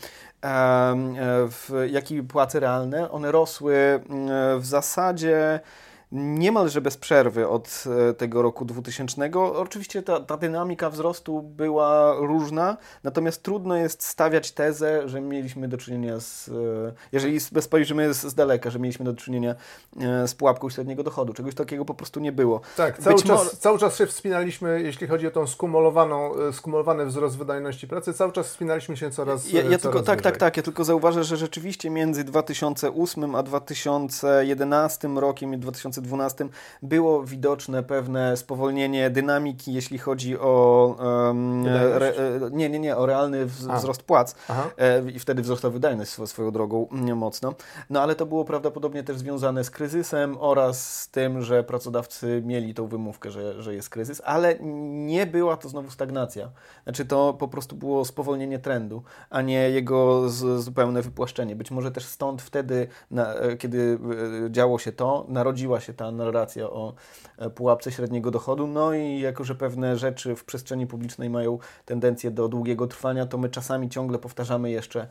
jak 1.91 2.11
i 2.11 2.23
płace 2.23 2.61
realne, 2.61 3.11
one 3.11 3.33
rosły 3.33 3.77
mm, 3.77 4.61
w 4.61 4.67
zasadzie 4.67 5.61
niemalże 6.15 6.81
bez 6.81 6.97
przerwy 6.97 7.49
od 7.49 7.85
e, 8.11 8.15
tego 8.15 8.43
roku 8.43 8.65
2000. 8.65 9.31
Oczywiście 9.35 10.03
ta, 10.03 10.21
ta, 10.21 10.37
dynamika 10.37 10.91
wzrostu 10.91 11.43
była 11.43 12.15
różna, 12.15 12.77
natomiast 13.03 13.43
trudno 13.43 13.77
jest 13.77 14.03
stawiać 14.03 14.53
tezę, 14.53 15.09
że 15.09 15.21
mieliśmy 15.21 15.69
do 15.69 15.77
czynienia 15.77 16.21
z, 16.21 16.49
e, 16.49 16.53
jeżeli 17.13 17.41
spojrzymy 17.41 18.15
z, 18.15 18.23
z 18.23 18.35
daleka, 18.35 18.71
że 18.71 18.79
mieliśmy 18.79 19.05
do 19.05 19.15
czynienia 19.15 19.55
e, 20.01 20.29
z 20.29 20.35
pułapką 20.35 20.71
średniego 20.71 21.03
dochodu. 21.03 21.33
Czegoś 21.33 21.55
takiego 21.55 21.85
po 21.85 21.95
prostu 21.95 22.21
nie 22.21 22.33
było. 22.33 22.61
Tak, 22.77 22.99
cały, 22.99 23.23
czas, 23.23 23.59
cały 23.59 23.79
czas 23.79 23.97
się 23.97 24.07
wspinaliśmy, 24.07 24.83
jeśli 24.83 25.07
chodzi 25.07 25.27
o 25.27 25.31
tą 25.31 25.47
skumulowaną, 25.47 26.33
skumulowany 26.53 27.07
wzrost 27.07 27.39
wydajności 27.39 27.89
pracy, 27.89 28.13
cały 28.13 28.33
czas 28.33 28.49
wspinaliśmy 28.49 28.97
się 28.97 29.11
coraz, 29.11 29.53
ja, 29.53 29.63
ja 29.63 29.67
coraz 29.67 29.83
tylko, 29.83 30.03
Tak, 30.03 30.23
tak, 30.23 30.37
tak. 30.37 30.57
Ja 30.57 30.63
tylko 30.63 30.85
zauważę, 30.85 31.25
że 31.25 31.37
rzeczywiście 31.37 31.91
między 31.91 32.25
2008 32.25 33.35
a 33.35 33.43
2011 33.43 35.09
rokiem 35.09 35.55
i 35.55 35.59
2012 35.59 36.04
2012 36.07 36.49
było 36.83 37.25
widoczne 37.25 37.83
pewne 37.83 38.37
spowolnienie 38.37 39.11
dynamiki, 39.11 39.73
jeśli 39.73 39.99
chodzi 39.99 40.39
o 40.39 40.87
um, 40.99 41.67
re, 41.67 42.13
nie, 42.53 42.71
nie, 42.71 42.79
nie, 42.79 42.97
o 42.97 43.07
realny 43.07 43.47
wzrost 43.47 44.03
płac 44.03 44.35
e, 44.79 45.11
i 45.11 45.19
wtedy 45.19 45.43
wzrosła 45.43 45.71
wydajność 45.71 46.11
swoją 46.11 46.51
drogą 46.51 46.89
mocno. 47.17 47.55
No 47.91 48.03
ale 48.03 48.15
to 48.15 48.27
było 48.27 48.45
prawdopodobnie 48.45 49.03
też 49.03 49.19
związane 49.19 49.65
z 49.65 49.71
kryzysem 49.71 50.37
oraz 50.41 51.03
z 51.03 51.09
tym, 51.09 51.43
że 51.43 51.65
pracodawcy 51.65 52.43
mieli 52.45 52.75
tą 52.75 52.87
wymówkę, 52.87 53.31
że, 53.31 53.63
że 53.63 53.75
jest 53.75 53.89
kryzys, 53.89 54.23
ale 54.25 54.55
nie 54.61 55.27
była 55.27 55.57
to 55.57 55.69
znowu 55.69 55.91
stagnacja. 55.91 56.51
Znaczy 56.85 57.05
to 57.05 57.35
po 57.35 57.49
prostu 57.49 57.77
było 57.77 58.05
spowolnienie 58.05 58.59
trendu, 58.59 59.03
a 59.31 59.43
nie 59.43 59.71
jego 59.71 60.29
z, 60.29 60.63
zupełne 60.65 61.03
wypłaszczenie. 61.03 61.57
Być 61.57 61.71
może 61.71 61.91
też 61.91 62.05
stąd 62.05 62.43
wtedy, 62.43 62.89
na, 63.11 63.35
e, 63.35 63.57
kiedy 63.57 63.99
e, 64.47 64.51
działo 64.51 64.79
się 64.79 64.93
to, 64.93 65.27
narodziła 65.29 65.81
się 65.81 65.94
ta 65.95 66.11
narracja 66.11 66.71
o 66.71 66.95
e, 67.39 67.51
pułapce 67.51 67.93
średniego 67.93 68.31
dochodu. 68.31 68.67
No 68.67 68.95
i 68.95 69.21
jako, 69.21 69.45
że 69.45 69.55
pewne 69.55 69.97
rzeczy 69.97 70.37
w 70.37 70.45
przestrzeni 70.45 70.87
publicznej 70.87 71.31
mają 71.31 71.59
tendencję 71.85 72.31
do 72.31 72.49
długiego 72.49 72.87
trwania, 72.87 73.27
to 73.27 73.39
my 73.39 73.49
czasami 73.49 73.89
ciągle 73.89 74.19
powtarzamy 74.19 74.71
jeszcze 74.71 75.07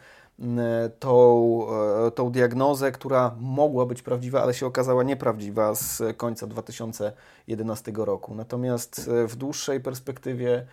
tą, 1.00 1.66
e, 2.08 2.12
tą 2.12 2.32
diagnozę, 2.32 2.92
która 2.92 3.36
mogła 3.40 3.86
być 3.86 4.02
prawdziwa, 4.02 4.42
ale 4.42 4.54
się 4.54 4.66
okazała 4.66 5.04
nieprawdziwa 5.04 5.76
z 5.76 6.02
końca 6.18 6.48
2011 6.48 7.92
roku. 7.96 8.36
Natomiast 8.36 9.10
e, 9.14 9.28
w 9.28 9.36
dłuższej 9.36 9.80
perspektywie 9.80 10.66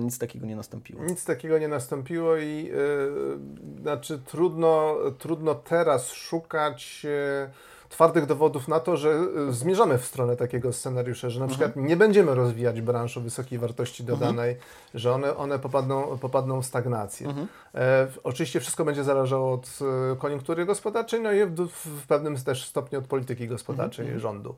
nic 0.00 0.18
takiego 0.18 0.46
nie 0.46 0.56
nastąpiło. 0.56 1.04
Nic 1.04 1.24
takiego 1.24 1.58
nie 1.58 1.68
nastąpiło 1.68 2.36
i 2.36 2.64
yy, 2.64 3.38
znaczy 3.80 4.18
trudno, 4.18 4.96
trudno 5.18 5.54
teraz 5.54 6.12
szukać. 6.12 7.04
Yy 7.04 7.73
twardych 7.94 8.26
dowodów 8.26 8.68
na 8.68 8.80
to, 8.80 8.96
że 8.96 9.26
y, 9.48 9.52
zmierzamy 9.52 9.98
w 9.98 10.04
stronę 10.04 10.36
takiego 10.36 10.72
scenariusza, 10.72 11.30
że 11.30 11.40
na 11.40 11.46
przykład 11.46 11.68
mhm. 11.68 11.86
nie 11.86 11.96
będziemy 11.96 12.34
rozwijać 12.34 12.80
branż 12.80 13.16
o 13.16 13.20
wysokiej 13.20 13.58
wartości 13.58 14.02
mhm. 14.02 14.18
dodanej, 14.18 14.50
mhm. 14.50 14.70
że 14.94 15.12
one, 15.12 15.36
one 15.36 15.58
popadną, 15.58 16.18
popadną 16.18 16.62
w 16.62 16.66
stagnację. 16.66 17.26
Mhm. 17.28 17.46
E, 17.74 18.06
oczywiście 18.24 18.60
wszystko 18.60 18.84
będzie 18.84 19.04
zależało 19.04 19.52
od 19.52 19.78
e, 20.12 20.16
koniunktury 20.16 20.66
gospodarczej, 20.66 21.20
no 21.20 21.32
i 21.32 21.44
w, 21.46 21.68
w 21.68 22.06
pewnym 22.06 22.36
też 22.36 22.64
stopniu 22.64 22.98
od 22.98 23.06
polityki 23.06 23.48
gospodarczej 23.48 24.04
mhm. 24.04 24.20
rządu. 24.20 24.54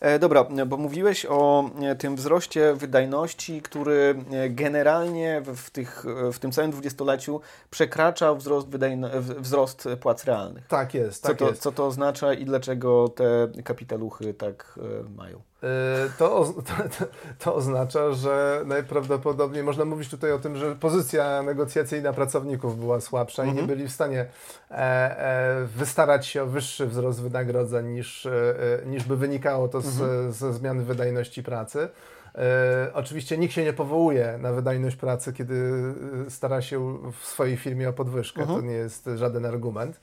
E, 0.00 0.18
dobra, 0.18 0.44
bo 0.66 0.76
mówiłeś 0.76 1.26
o 1.28 1.70
e, 1.82 1.96
tym 1.96 2.16
wzroście 2.16 2.74
wydajności, 2.74 3.62
który 3.62 4.14
e, 4.32 4.50
generalnie 4.50 5.42
w, 5.56 5.70
tych, 5.70 6.04
w 6.32 6.38
tym 6.38 6.52
całym 6.52 6.70
dwudziestoleciu 6.70 7.40
przekraczał 7.70 8.36
wzrost, 8.36 8.68
wzrost 9.38 9.88
płac 10.00 10.24
realnych. 10.24 10.66
Tak 10.66 10.94
jest, 10.94 11.22
tak 11.22 11.38
co, 11.38 11.44
to, 11.44 11.50
jest. 11.50 11.62
co 11.62 11.72
to 11.72 11.86
oznacza 11.86 12.32
i 12.32 12.44
dlaczego 12.58 13.08
te 13.08 13.48
kapitaluchy 13.64 14.34
tak 14.34 14.78
mają? 15.16 15.40
To, 16.18 16.54
to, 16.66 17.04
to, 17.38 17.54
oznacza, 17.54 18.12
że 18.12 18.62
najprawdopodobniej 18.66 19.62
można 19.62 19.84
mówić 19.84 20.10
tutaj 20.10 20.32
o 20.32 20.38
tym, 20.38 20.56
że 20.56 20.76
pozycja 20.76 21.42
negocjacyjna 21.42 22.12
pracowników 22.12 22.78
była 22.78 23.00
słabsza 23.00 23.42
mhm. 23.42 23.48
i 23.48 23.56
nie 23.56 23.62
mhm. 23.62 23.78
byli 23.78 23.88
w 23.88 23.92
stanie 23.92 24.26
e, 24.70 24.74
e, 24.74 25.64
wystarać 25.76 26.26
się 26.26 26.42
o 26.42 26.46
wyższy 26.46 26.86
wzrost 26.86 27.22
wynagrodzeń 27.22 27.86
niż, 27.86 28.26
e, 28.26 28.32
niż 28.86 29.04
by 29.04 29.16
wynikało 29.16 29.68
to 29.68 29.80
z, 29.80 30.00
mhm. 30.00 30.32
ze 30.32 30.52
zmiany 30.52 30.84
wydajności 30.84 31.42
pracy. 31.42 31.88
E, 32.34 32.90
oczywiście 32.94 33.38
nikt 33.38 33.54
się 33.54 33.64
nie 33.64 33.72
powołuje 33.72 34.38
na 34.42 34.52
wydajność 34.52 34.96
pracy, 34.96 35.32
kiedy 35.32 35.72
stara 36.28 36.62
się 36.62 36.98
w 37.20 37.26
swojej 37.26 37.56
firmie 37.56 37.88
o 37.88 37.92
podwyżkę. 37.92 38.40
Mhm. 38.40 38.60
To 38.60 38.66
nie 38.66 38.74
jest 38.74 39.10
żaden 39.16 39.46
argument. 39.46 40.00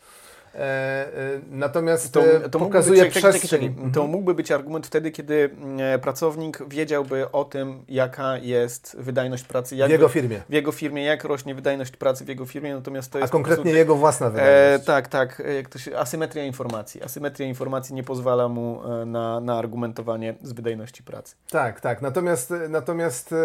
E, 0.56 0.58
e, 0.58 1.40
natomiast 1.52 2.14
to, 2.14 2.24
e, 2.24 2.50
to 2.50 2.60
pokazuje 2.60 3.04
być, 3.04 3.16
przestrzeń. 3.16 3.66
Mhm. 3.66 3.92
To 3.92 4.08
mógłby 4.08 4.34
być 4.34 4.52
argument 4.52 4.88
wtedy, 4.88 5.12
kiedy 5.12 5.50
mm, 5.62 6.00
pracownik 6.00 6.60
wiedziałby 6.68 7.32
o 7.32 7.46
tym, 7.46 7.84
jaka 7.88 8.38
jest 8.38 8.96
wydajność 9.00 9.44
pracy. 9.44 9.76
w 9.76 9.90
jego 9.90 10.10
firmie. 10.10 10.42
W 10.50 10.54
jego 10.54 10.72
firmie, 10.72 11.04
jak 11.04 11.24
rośnie 11.24 11.56
wydajność 11.56 11.92
pracy 11.92 12.26
w 12.26 12.28
jego 12.28 12.46
firmie, 12.46 12.76
natomiast 12.76 13.12
to 13.12 13.20
jest... 13.20 13.32
A 13.32 13.32
konkretnie 13.32 13.64
prostu, 13.64 13.78
jego 13.78 13.96
własna 13.96 14.30
wydajność. 14.30 14.84
E, 14.84 14.86
tak, 14.86 15.08
tak. 15.08 15.44
Jak 15.56 15.70
to 15.70 15.80
się, 15.80 15.98
asymetria 15.98 16.44
informacji. 16.44 17.04
Asymetria 17.04 17.48
informacji 17.48 17.96
nie 17.96 18.04
pozwala 18.04 18.48
mu 18.48 18.82
na, 19.06 19.40
na 19.40 19.58
argumentowanie 19.58 20.36
z 20.42 20.54
wydajności 20.54 21.04
pracy. 21.04 21.36
Tak, 21.50 21.82
tak. 21.82 22.02
Natomiast, 22.02 22.54
natomiast 22.70 23.36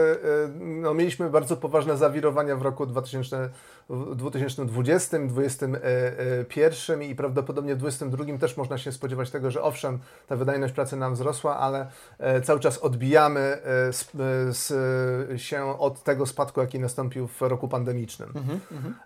no, 0.60 0.94
mieliśmy 0.94 1.30
bardzo 1.30 1.56
poważne 1.56 1.96
zawirowania 1.96 2.56
w 2.56 2.62
roku 2.62 2.86
2000 2.86 3.50
w 3.90 4.16
2020, 4.16 5.18
2021 5.18 7.02
i 7.02 7.14
prawdopodobnie 7.14 7.74
w 7.74 7.78
2022 7.78 8.38
też 8.38 8.56
można 8.56 8.78
się 8.78 8.92
spodziewać 8.92 9.30
tego, 9.30 9.50
że 9.50 9.62
owszem, 9.62 9.98
ta 10.26 10.36
wydajność 10.36 10.74
pracy 10.74 10.96
nam 10.96 11.14
wzrosła, 11.14 11.56
ale 11.56 11.86
e, 12.18 12.40
cały 12.40 12.60
czas 12.60 12.78
odbijamy 12.78 13.40
e, 13.40 13.58
się 15.38 15.78
od 15.78 16.02
tego 16.02 16.26
spadku, 16.26 16.60
jaki 16.60 16.78
nastąpił 16.78 17.28
w 17.28 17.42
roku 17.42 17.68
pandemicznym. 17.68 18.32
Mhm, 18.36 18.60
mhm. 18.72 18.94
E, 18.94 18.96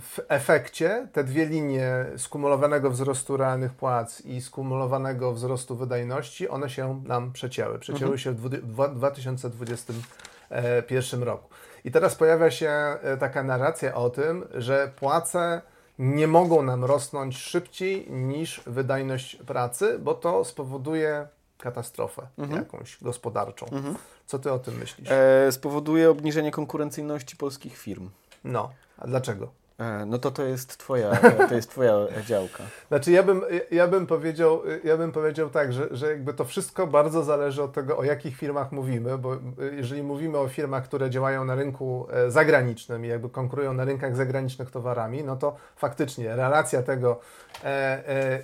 w 0.00 0.20
efekcie 0.28 1.08
te 1.12 1.24
dwie 1.24 1.46
linie 1.46 2.06
skumulowanego 2.16 2.90
wzrostu 2.90 3.36
realnych 3.36 3.72
płac 3.72 4.20
i 4.20 4.40
skumulowanego 4.40 5.32
wzrostu 5.32 5.76
wydajności, 5.76 6.48
one 6.48 6.70
się 6.70 7.02
nam 7.06 7.32
przecięły. 7.32 7.78
Przecięły 7.78 8.12
mhm. 8.12 8.18
się 8.18 8.32
w 8.32 8.48
2021 8.94 11.22
roku. 11.22 11.48
I 11.84 11.90
teraz 11.90 12.14
pojawia 12.14 12.50
się 12.50 12.70
e, 12.70 13.16
taka 13.16 13.42
narracja 13.42 13.94
o 13.94 14.10
tym, 14.10 14.46
że 14.54 14.90
płace 14.96 15.62
nie 15.98 16.28
mogą 16.28 16.62
nam 16.62 16.84
rosnąć 16.84 17.38
szybciej 17.38 18.10
niż 18.10 18.62
wydajność 18.66 19.36
pracy, 19.36 19.98
bo 19.98 20.14
to 20.14 20.44
spowoduje 20.44 21.26
katastrofę 21.58 22.26
mhm. 22.38 22.60
jakąś 22.60 23.02
gospodarczą. 23.02 23.66
Mhm. 23.66 23.96
Co 24.26 24.38
ty 24.38 24.52
o 24.52 24.58
tym 24.58 24.78
myślisz? 24.78 25.08
E, 25.10 25.52
spowoduje 25.52 26.10
obniżenie 26.10 26.50
konkurencyjności 26.50 27.36
polskich 27.36 27.76
firm. 27.76 28.10
No, 28.44 28.70
a 28.98 29.06
dlaczego? 29.06 29.63
E, 29.78 30.06
no 30.06 30.18
to 30.18 30.30
to 30.30 30.42
jest 30.42 30.78
twoja, 30.78 31.16
to 31.48 31.54
jest 31.54 31.70
twoja 31.70 31.94
działka. 32.26 32.62
Znaczy 32.88 33.12
ja 33.12 33.22
bym, 33.22 33.42
ja 33.70 33.88
bym 33.88 34.06
powiedział, 34.06 34.62
ja 34.84 34.96
bym 34.96 35.12
powiedział 35.12 35.50
tak, 35.50 35.72
że, 35.72 35.88
że 35.90 36.10
jakby 36.10 36.34
to 36.34 36.44
wszystko 36.44 36.86
bardzo 36.86 37.24
zależy 37.24 37.62
od 37.62 37.72
tego, 37.72 37.98
o 37.98 38.04
jakich 38.04 38.36
firmach 38.36 38.72
mówimy, 38.72 39.18
bo 39.18 39.36
jeżeli 39.72 40.02
mówimy 40.02 40.38
o 40.38 40.48
firmach, 40.48 40.84
które 40.84 41.10
działają 41.10 41.44
na 41.44 41.54
rynku 41.54 42.06
e, 42.10 42.30
zagranicznym 42.30 43.04
i 43.04 43.08
jakby 43.08 43.30
konkurują 43.30 43.72
na 43.72 43.84
rynkach 43.84 44.16
zagranicznych 44.16 44.70
towarami, 44.70 45.24
no 45.24 45.36
to 45.36 45.56
faktycznie 45.76 46.36
relacja 46.36 46.82
tego, 46.82 47.20
e, 47.64 47.68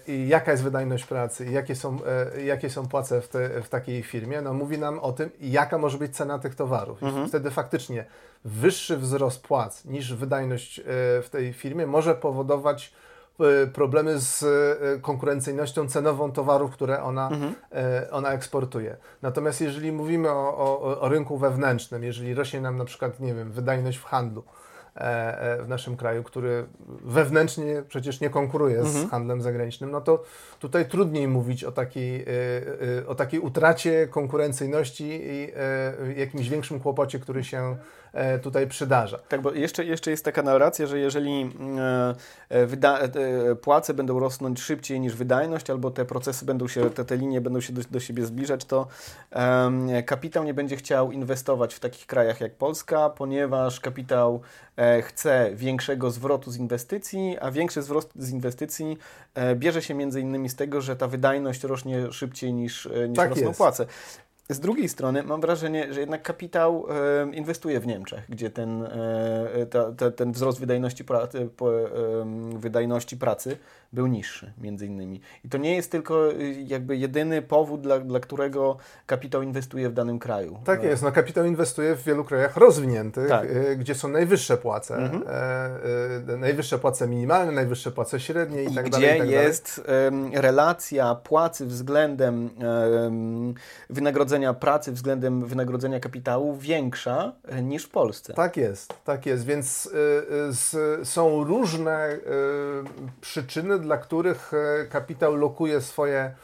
e, 0.09 0.17
jaka 0.27 0.51
jest 0.51 0.63
wydajność 0.63 1.05
pracy 1.05 1.47
i 1.47 1.53
jakie 1.53 1.77
są, 1.77 1.99
e, 2.37 2.43
jakie 2.43 2.71
są 2.71 2.89
płace 2.89 3.21
w, 3.21 3.29
te, 3.29 3.63
w 3.63 3.69
takiej 3.69 4.03
firmie, 4.03 4.43
no 4.43 4.55
mówi 4.55 4.79
nam 4.79 4.99
o 4.99 5.13
tym, 5.13 5.31
jaka 5.41 5.79
może 5.79 5.99
być 5.99 6.17
cena 6.17 6.39
tych 6.39 6.55
towarów. 6.55 7.03
Mhm. 7.03 7.29
wtedy 7.29 7.51
faktycznie 7.51 8.05
wyższy 8.45 8.97
wzrost 8.97 9.43
płac 9.43 9.85
niż 9.85 10.15
wydajność 10.15 10.79
e, 10.79 10.83
w 11.23 11.29
tej 11.31 11.53
firmie 11.53 11.87
może 11.87 12.15
powodować 12.15 12.93
e, 13.41 13.67
problemy 13.67 14.19
z 14.19 14.43
e, 14.43 15.01
konkurencyjnością 15.01 15.89
cenową 15.89 16.33
towarów, 16.33 16.71
które 16.71 17.03
ona, 17.03 17.29
mhm. 17.29 17.55
ona 18.11 18.33
eksportuje. 18.33 18.97
Natomiast 19.23 19.61
jeżeli 19.61 19.93
mówimy 19.93 20.31
o, 20.31 20.57
o, 20.57 21.01
o, 21.01 21.09
rynku 21.09 21.39
wewnętrznym, 21.39 22.05
jeżeli 22.05 22.35
rośnie 22.35 22.61
nam 22.61 22.77
na 22.77 22.85
przykład, 22.85 23.21
nie 23.21 23.35
wiem, 23.35 23.53
wydajność 23.53 23.99
w 23.99 24.05
handlu, 24.05 24.45
w 25.63 25.69
naszym 25.69 25.97
kraju, 25.97 26.23
który 26.23 26.67
wewnętrznie 27.05 27.83
przecież 27.89 28.21
nie 28.21 28.31
konkuruje 28.31 28.85
z 28.85 28.87
mhm. 28.87 29.09
handlem 29.09 29.43
zagranicznym, 29.43 29.91
no 29.91 30.01
to 30.01 30.23
tutaj 30.59 30.89
trudniej 30.89 31.29
mówić 31.29 31.65
o 31.65 31.73
takiej, 31.73 32.27
o 33.07 33.15
takiej 33.15 33.41
utracie 33.41 34.09
konkurencyjności 34.09 35.21
i 35.23 35.53
jakimś 36.17 36.49
większym 36.49 36.81
kłopocie, 36.81 37.19
który 37.19 37.45
się 37.45 37.77
tutaj 38.43 38.67
przydarza. 38.67 39.19
Tak, 39.19 39.43
bo 39.43 39.53
jeszcze, 39.53 39.85
jeszcze 39.85 40.11
jest 40.11 40.25
taka 40.25 40.43
narracja, 40.43 40.87
że 40.87 40.99
jeżeli 40.99 41.51
e, 42.51 42.67
e, 43.51 43.55
płace 43.57 43.95
będą 43.95 44.21
rosnąć 44.21 44.61
szybciej 44.61 45.01
niż 45.01 45.17
wydajność, 45.17 45.71
albo 45.71 45.91
te 45.91 46.05
procesy 46.05 46.45
będą 46.45 46.69
się, 46.69 46.91
te, 46.91 47.05
te 47.05 47.17
linie 47.17 47.41
będą 47.41 47.61
się 47.61 47.73
do, 47.73 47.83
do 47.91 48.01
siebie 48.01 48.27
zbliżać, 48.27 48.65
to 48.65 48.87
kapitał 50.07 50.45
nie 50.45 50.55
będzie 50.55 50.77
chciał 50.77 51.13
inwestować 51.13 51.75
w 51.75 51.81
takich 51.81 52.07
krajach 52.07 52.41
jak 52.41 52.55
Polska, 52.55 53.11
ponieważ 53.11 53.81
kapitał 53.81 54.41
chce 55.03 55.51
większego 55.55 56.11
zwrotu 56.11 56.51
z 56.51 56.57
inwestycji, 56.57 57.39
a 57.41 57.51
większy 57.51 57.83
zwrot 57.83 58.11
z 58.17 58.31
inwestycji 58.31 58.99
bierze 59.55 59.83
się 59.83 59.95
między 59.95 60.21
innymi 60.21 60.49
z 60.49 60.57
tego, 60.57 60.81
że 60.81 60.97
ta 60.97 61.09
wydajność 61.09 61.65
rośnie 61.65 62.13
szybciej 62.13 62.53
niż, 62.53 62.89
niż 63.09 63.17
tak 63.17 63.31
rosną 63.31 63.47
jest. 63.47 63.59
płace. 63.59 63.87
Z 64.51 64.61
drugiej 64.61 64.89
strony 64.89 65.23
mam 65.23 65.41
wrażenie, 65.41 65.95
że 65.95 66.01
jednak 66.01 66.23
kapitał 66.23 66.87
inwestuje 67.33 67.81
w 67.81 67.87
Niemczech, 67.87 68.25
gdzie 68.29 68.51
ten, 68.51 68.83
e, 68.83 70.11
ten 70.17 70.33
wzrost 70.33 70.61
wydajności 72.57 73.17
pracy 73.17 73.57
był 73.93 74.07
niższy, 74.07 74.53
między 74.59 74.87
innymi. 74.87 75.21
I 75.45 75.49
to 75.49 75.59
nie 75.59 75.77
jest 75.77 75.91
tylko 75.91 76.33
y, 76.33 76.65
jakby 76.67 76.97
jedyny 76.97 77.43
powód, 77.43 77.81
dla, 77.81 77.99
dla 77.99 78.21
którego 78.21 78.77
kapitał 79.07 79.43
inwestuje 79.43 79.89
w 79.89 79.93
danym 79.93 80.19
kraju. 80.19 80.59
Tak 80.65 80.83
no. 80.83 80.89
jest, 80.89 81.03
no 81.03 81.13
kapitał 81.13 81.45
inwestuje 81.45 81.97
w 81.97 82.03
wielu 82.03 82.25
krajach 82.25 82.57
rozwiniętych, 82.57 83.29
tak. 83.29 83.51
y, 83.51 83.77
gdzie 83.77 83.95
są 83.95 84.09
najwyższe 84.09 84.57
płace, 84.57 84.97
mhm. 84.97 85.23
e, 86.29 86.33
y, 86.33 86.37
najwyższe 86.37 86.79
płace 86.79 87.09
minimalne, 87.09 87.53
najwyższe 87.53 87.91
płace 87.91 88.21
średnie 88.21 88.65
i, 88.65 88.73
I 88.73 88.75
tak 88.75 88.85
gdzie 88.85 89.01
dalej. 89.01 89.21
Gdzie 89.21 89.37
tak 89.37 89.45
jest 89.45 89.83
relacja 90.33 91.15
płacy 91.15 91.67
względem 91.67 92.51
wynagrodzenia 93.91 94.55
pracy, 94.55 94.93
względem 94.93 95.45
wynagrodzenia 95.47 96.01
kapitału 96.01 96.57
większa 96.57 97.33
e, 97.49 97.63
niż 97.63 97.85
w 97.85 97.91
Polsce. 97.91 98.35
Tak 98.35 98.57
jest, 98.57 98.95
tak 99.05 99.27
jest, 99.27 99.45
więc 99.45 99.91
są 101.05 101.45
różne 101.45 102.19
przyczyny, 103.21 103.80
dla 103.81 103.99
których 103.99 104.53
e, 104.55 104.87
kapitał 104.87 105.37
lokuje 105.37 105.81
swoje 105.81 106.35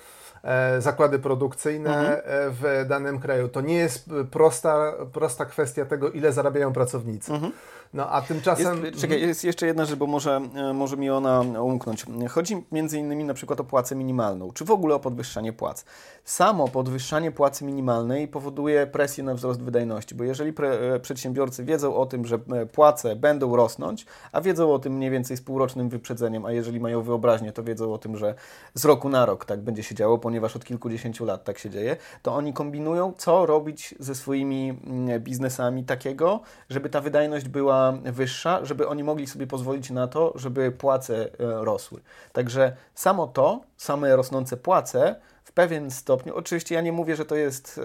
e, 0.42 0.80
zakłady 0.80 1.18
produkcyjne 1.18 1.98
mhm. 1.98 2.14
E, 2.14 2.20
w 2.50 2.84
danym 2.88 3.20
kraju. 3.20 3.48
To 3.48 3.60
nie 3.60 3.74
jest 3.74 4.10
prosta, 4.30 4.92
prosta 5.12 5.44
kwestia 5.44 5.84
tego, 5.84 6.10
ile 6.10 6.32
zarabiają 6.32 6.72
pracownicy. 6.72 7.32
Mhm. 7.32 7.52
No 7.96 8.10
a 8.10 8.22
tymczasem... 8.22 8.84
Jest, 8.84 9.00
czekaj, 9.00 9.20
jest 9.20 9.44
jeszcze 9.44 9.66
jedna 9.66 9.84
rzecz, 9.84 9.98
bo 9.98 10.06
może, 10.06 10.40
e, 10.54 10.72
może 10.72 10.96
mi 10.96 11.10
ona 11.10 11.40
umknąć. 11.40 12.04
Chodzi 12.30 12.64
między 12.72 12.98
innymi 12.98 13.24
na 13.24 13.34
przykład 13.34 13.60
o 13.60 13.64
płacę 13.64 13.96
minimalną, 13.96 14.52
czy 14.52 14.64
w 14.64 14.70
ogóle 14.70 14.94
o 14.94 15.00
podwyższanie 15.00 15.52
płac. 15.52 15.84
Samo 16.24 16.68
podwyższanie 16.68 17.32
płacy 17.32 17.64
minimalnej 17.64 18.28
powoduje 18.28 18.86
presję 18.86 19.24
na 19.24 19.34
wzrost 19.34 19.62
wydajności, 19.62 20.14
bo 20.14 20.24
jeżeli 20.24 20.52
pre, 20.52 20.68
e, 20.68 21.00
przedsiębiorcy 21.00 21.64
wiedzą 21.64 21.96
o 21.96 22.06
tym, 22.06 22.26
że 22.26 22.38
e, 22.52 22.66
płace 22.66 23.16
będą 23.16 23.56
rosnąć, 23.56 24.06
a 24.32 24.40
wiedzą 24.40 24.74
o 24.74 24.78
tym 24.78 24.92
mniej 24.92 25.10
więcej 25.10 25.36
z 25.36 25.40
półrocznym 25.40 25.88
wyprzedzeniem, 25.88 26.44
a 26.44 26.52
jeżeli 26.52 26.80
mają 26.80 27.02
wyobraźnię, 27.02 27.52
to 27.52 27.62
wiedzą 27.64 27.94
o 27.94 27.98
tym, 27.98 28.16
że 28.16 28.34
z 28.74 28.84
roku 28.84 29.08
na 29.08 29.26
rok 29.26 29.44
tak 29.44 29.60
będzie 29.60 29.82
się 29.82 29.94
działo, 29.94 30.18
ponieważ 30.18 30.56
od 30.56 30.64
kilkudziesięciu 30.64 31.24
lat 31.24 31.44
tak 31.44 31.58
się 31.58 31.70
dzieje, 31.70 31.96
to 32.22 32.34
oni 32.34 32.52
kombinują, 32.52 33.12
co 33.18 33.46
robić 33.46 33.94
ze 33.98 34.14
swoimi 34.14 34.80
mm, 34.86 35.20
biznesami 35.20 35.84
takiego, 35.84 36.40
żeby 36.70 36.88
ta 36.88 37.00
wydajność 37.00 37.48
była 37.48 37.85
wyższa, 37.92 38.64
żeby 38.64 38.88
oni 38.88 39.04
mogli 39.04 39.26
sobie 39.26 39.46
pozwolić 39.46 39.90
na 39.90 40.08
to, 40.08 40.32
żeby 40.34 40.72
płace 40.72 41.24
e, 41.24 41.28
rosły. 41.38 42.00
Także 42.32 42.76
samo 42.94 43.26
to, 43.26 43.60
same 43.76 44.16
rosnące 44.16 44.56
płace 44.56 45.16
w 45.44 45.52
pewien 45.52 45.90
stopniu, 45.90 46.36
oczywiście 46.36 46.74
ja 46.74 46.80
nie 46.80 46.92
mówię, 46.92 47.16
że 47.16 47.24
to 47.24 47.36
jest 47.36 47.80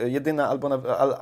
e, 0.00 0.08
jedyna 0.08 0.48
albo 0.48 0.70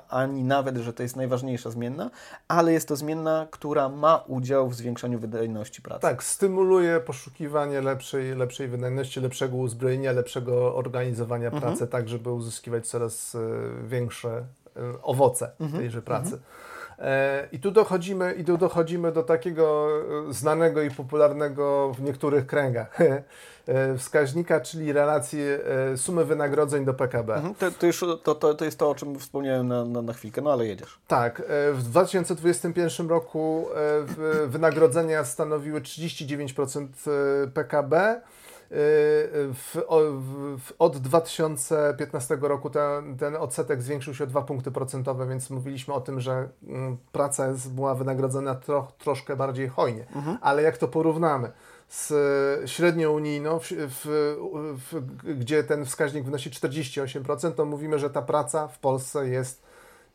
ani 0.08 0.44
nawet, 0.44 0.76
że 0.76 0.92
to 0.92 1.02
jest 1.02 1.16
najważniejsza 1.16 1.70
zmienna, 1.70 2.10
ale 2.48 2.72
jest 2.72 2.88
to 2.88 2.96
zmienna, 2.96 3.46
która 3.50 3.88
ma 3.88 4.24
udział 4.26 4.68
w 4.68 4.74
zwiększaniu 4.74 5.18
wydajności 5.18 5.82
pracy. 5.82 6.02
Tak, 6.02 6.24
stymuluje 6.24 7.00
poszukiwanie 7.00 7.80
lepszej, 7.80 8.34
lepszej 8.34 8.68
wydajności, 8.68 9.20
lepszego 9.20 9.56
uzbrojenia, 9.56 10.12
lepszego 10.12 10.76
organizowania 10.76 11.46
mhm. 11.46 11.62
pracy, 11.62 11.86
tak 11.86 12.08
żeby 12.08 12.32
uzyskiwać 12.32 12.86
coraz 12.86 13.34
e, 13.34 13.38
większe 13.88 14.44
owoce 15.02 15.50
mhm. 15.60 15.82
tejże 15.82 16.02
pracy. 16.02 16.34
Mhm. 16.34 16.42
E, 17.00 17.48
I 17.52 17.58
tu 17.58 17.70
dochodzimy, 17.70 18.34
i 18.34 18.44
tu 18.44 18.58
dochodzimy 18.58 19.12
do 19.12 19.22
takiego 19.22 19.88
e, 20.28 20.32
znanego 20.32 20.82
i 20.82 20.90
popularnego 20.90 21.92
w 21.98 22.02
niektórych 22.02 22.46
kręgach 22.46 22.98
e, 23.00 23.98
wskaźnika, 23.98 24.60
czyli 24.60 24.92
relacji 24.92 25.40
sumy 25.96 26.24
wynagrodzeń 26.24 26.84
do 26.84 26.94
PKB. 26.94 27.34
Mhm, 27.34 27.54
to, 27.54 27.70
to, 27.70 27.86
już, 27.86 28.00
to, 28.22 28.34
to, 28.34 28.54
to 28.54 28.64
jest 28.64 28.78
to, 28.78 28.90
o 28.90 28.94
czym 28.94 29.18
wspomniałem 29.18 29.68
na, 29.68 29.84
na, 29.84 30.02
na 30.02 30.12
chwilkę, 30.12 30.40
no 30.40 30.52
ale 30.52 30.66
jedziesz. 30.66 30.98
Tak, 31.08 31.42
w 31.72 31.82
2021 31.82 33.08
roku 33.08 33.66
wynagrodzenia 34.46 35.24
stanowiły 35.24 35.80
39% 35.80 36.86
PKB. 37.54 38.20
W, 38.72 39.82
w, 40.58 40.72
od 40.78 40.98
2015 40.98 42.38
roku 42.40 42.70
ten, 42.70 43.16
ten 43.16 43.36
odsetek 43.36 43.82
zwiększył 43.82 44.14
się 44.14 44.24
o 44.24 44.26
2 44.26 44.42
punkty 44.42 44.70
procentowe, 44.70 45.26
więc 45.26 45.50
mówiliśmy 45.50 45.94
o 45.94 46.00
tym, 46.00 46.20
że 46.20 46.48
mm, 46.66 46.96
praca 47.12 47.48
jest, 47.48 47.72
była 47.72 47.94
wynagrodzona 47.94 48.54
tro, 48.54 48.92
troszkę 48.98 49.36
bardziej 49.36 49.68
hojnie. 49.68 50.06
Mhm. 50.14 50.38
Ale 50.40 50.62
jak 50.62 50.78
to 50.78 50.88
porównamy 50.88 51.52
z 51.88 52.12
średnią 52.70 53.10
unijną, 53.10 53.58
w, 53.60 53.72
w, 54.76 55.02
gdzie 55.38 55.64
ten 55.64 55.84
wskaźnik 55.84 56.24
wynosi 56.24 56.50
48%, 56.50 57.52
to 57.52 57.64
mówimy, 57.64 57.98
że 57.98 58.10
ta 58.10 58.22
praca 58.22 58.68
w 58.68 58.78
Polsce 58.78 59.28
jest 59.28 59.69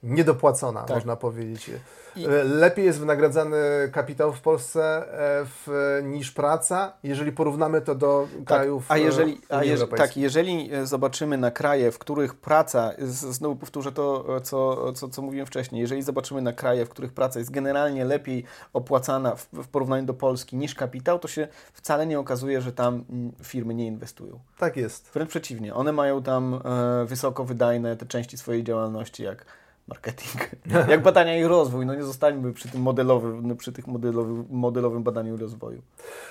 niedopłacona, 0.05 0.81
tak. 0.81 0.95
można 0.95 1.15
powiedzieć. 1.15 1.71
I... 2.15 2.25
E, 2.25 2.43
lepiej 2.43 2.85
jest 2.85 2.99
wynagradzany 2.99 3.57
kapitał 3.91 4.33
w 4.33 4.41
Polsce 4.41 4.81
e, 4.81 5.45
w, 5.45 5.99
niż 6.03 6.31
praca, 6.31 6.93
jeżeli 7.03 7.31
porównamy 7.31 7.81
to 7.81 7.95
do 7.95 8.27
tak, 8.31 8.45
krajów 8.45 8.85
a 8.89 8.97
jeżeli, 8.97 9.41
a 9.49 9.63
jeż, 9.63 9.79
Tak, 9.97 10.17
jeżeli 10.17 10.69
zobaczymy 10.83 11.37
na 11.37 11.51
kraje, 11.51 11.91
w 11.91 11.99
których 11.99 12.33
praca, 12.33 12.91
znowu 13.31 13.55
powtórzę 13.55 13.91
to, 13.91 14.25
co, 14.43 14.93
co, 14.93 15.09
co 15.09 15.21
mówiłem 15.21 15.47
wcześniej, 15.47 15.81
jeżeli 15.81 16.01
zobaczymy 16.01 16.41
na 16.41 16.53
kraje, 16.53 16.85
w 16.85 16.89
których 16.89 17.13
praca 17.13 17.39
jest 17.39 17.51
generalnie 17.51 18.05
lepiej 18.05 18.43
opłacana 18.73 19.35
w, 19.35 19.47
w 19.53 19.67
porównaniu 19.67 20.05
do 20.05 20.13
Polski 20.13 20.55
niż 20.55 20.75
kapitał, 20.75 21.19
to 21.19 21.27
się 21.27 21.47
wcale 21.73 22.07
nie 22.07 22.19
okazuje, 22.19 22.61
że 22.61 22.71
tam 22.71 23.03
firmy 23.43 23.73
nie 23.73 23.87
inwestują. 23.87 24.39
Tak 24.57 24.77
jest. 24.77 25.09
Wręcz 25.13 25.29
przeciwnie, 25.29 25.73
one 25.73 25.91
mają 25.91 26.23
tam 26.23 26.61
e, 26.65 27.05
wysoko 27.05 27.45
wydajne 27.45 27.95
te 27.97 28.05
części 28.05 28.37
swojej 28.37 28.63
działalności, 28.63 29.23
jak 29.23 29.45
marketing. 29.87 30.49
Jak 30.89 31.01
badania 31.01 31.37
i 31.37 31.43
rozwój, 31.43 31.85
no 31.85 31.95
nie 31.95 32.03
zostańmy 32.03 32.53
przy 32.53 32.69
tym 32.69 32.81
modelowym, 32.81 33.47
no 33.47 33.55
przy 33.55 33.71
tych 33.71 33.87
modelowym, 33.87 34.45
modelowym 34.49 35.03
badaniu 35.03 35.35
i 35.35 35.37
rozwoju. 35.37 35.81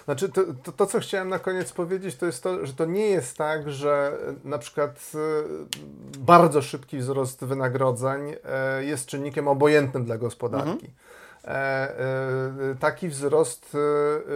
Znaczy, 0.04 0.28
to, 0.28 0.42
to, 0.62 0.72
to, 0.72 0.86
co 0.86 1.00
chciałem 1.00 1.28
na 1.28 1.38
koniec 1.38 1.72
powiedzieć, 1.72 2.16
to 2.16 2.26
jest 2.26 2.42
to, 2.42 2.66
że 2.66 2.72
to 2.72 2.84
nie 2.84 3.06
jest 3.06 3.38
tak, 3.38 3.70
że 3.70 4.18
na 4.44 4.58
przykład 4.58 5.12
y, 5.14 6.18
bardzo 6.18 6.62
szybki 6.62 6.98
wzrost 6.98 7.44
wynagrodzeń 7.44 8.30
y, 8.30 8.84
jest 8.84 9.06
czynnikiem 9.06 9.48
obojętnym 9.48 10.04
dla 10.04 10.18
gospodarki. 10.18 10.70
Mhm. 10.70 10.92
E, 11.44 11.50
e, 11.50 12.74
taki 12.80 13.08
wzrost 13.08 13.76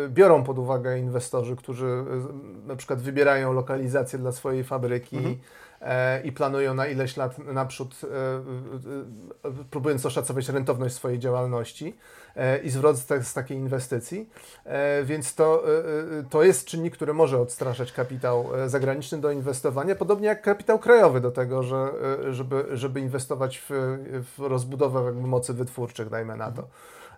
e, 0.04 0.08
biorą 0.08 0.44
pod 0.44 0.58
uwagę 0.58 0.98
inwestorzy, 0.98 1.56
którzy 1.56 2.04
na 2.66 2.76
przykład 2.76 3.02
wybierają 3.02 3.52
lokalizację 3.52 4.18
dla 4.18 4.32
swojej 4.32 4.64
fabryki. 4.64 5.16
Mhm 5.16 5.34
E, 5.34 5.38
i 6.24 6.32
planują 6.32 6.74
na 6.74 6.86
ileś 6.86 7.16
lat 7.16 7.38
naprzód, 7.38 8.00
e, 8.04 9.48
e, 9.48 9.64
próbując 9.70 10.06
oszacować 10.06 10.48
rentowność 10.48 10.94
swojej 10.94 11.18
działalności 11.18 11.96
i 12.62 12.70
zwrot 12.70 12.96
z 13.22 13.32
takiej 13.34 13.56
inwestycji. 13.56 14.30
Więc 15.04 15.34
to, 15.34 15.64
to 16.30 16.42
jest 16.42 16.66
czynnik, 16.66 16.94
który 16.94 17.14
może 17.14 17.40
odstraszać 17.40 17.92
kapitał 17.92 18.48
zagraniczny 18.66 19.18
do 19.18 19.30
inwestowania, 19.30 19.96
podobnie 19.96 20.28
jak 20.28 20.42
kapitał 20.42 20.78
krajowy 20.78 21.20
do 21.20 21.30
tego, 21.30 21.62
że, 21.62 21.88
żeby, 22.30 22.66
żeby 22.72 23.00
inwestować 23.00 23.58
w, 23.58 23.98
w 24.36 24.38
rozbudowę 24.38 25.12
mocy 25.12 25.54
wytwórczych, 25.54 26.10
dajmy 26.10 26.36
na 26.36 26.52
to. 26.52 26.68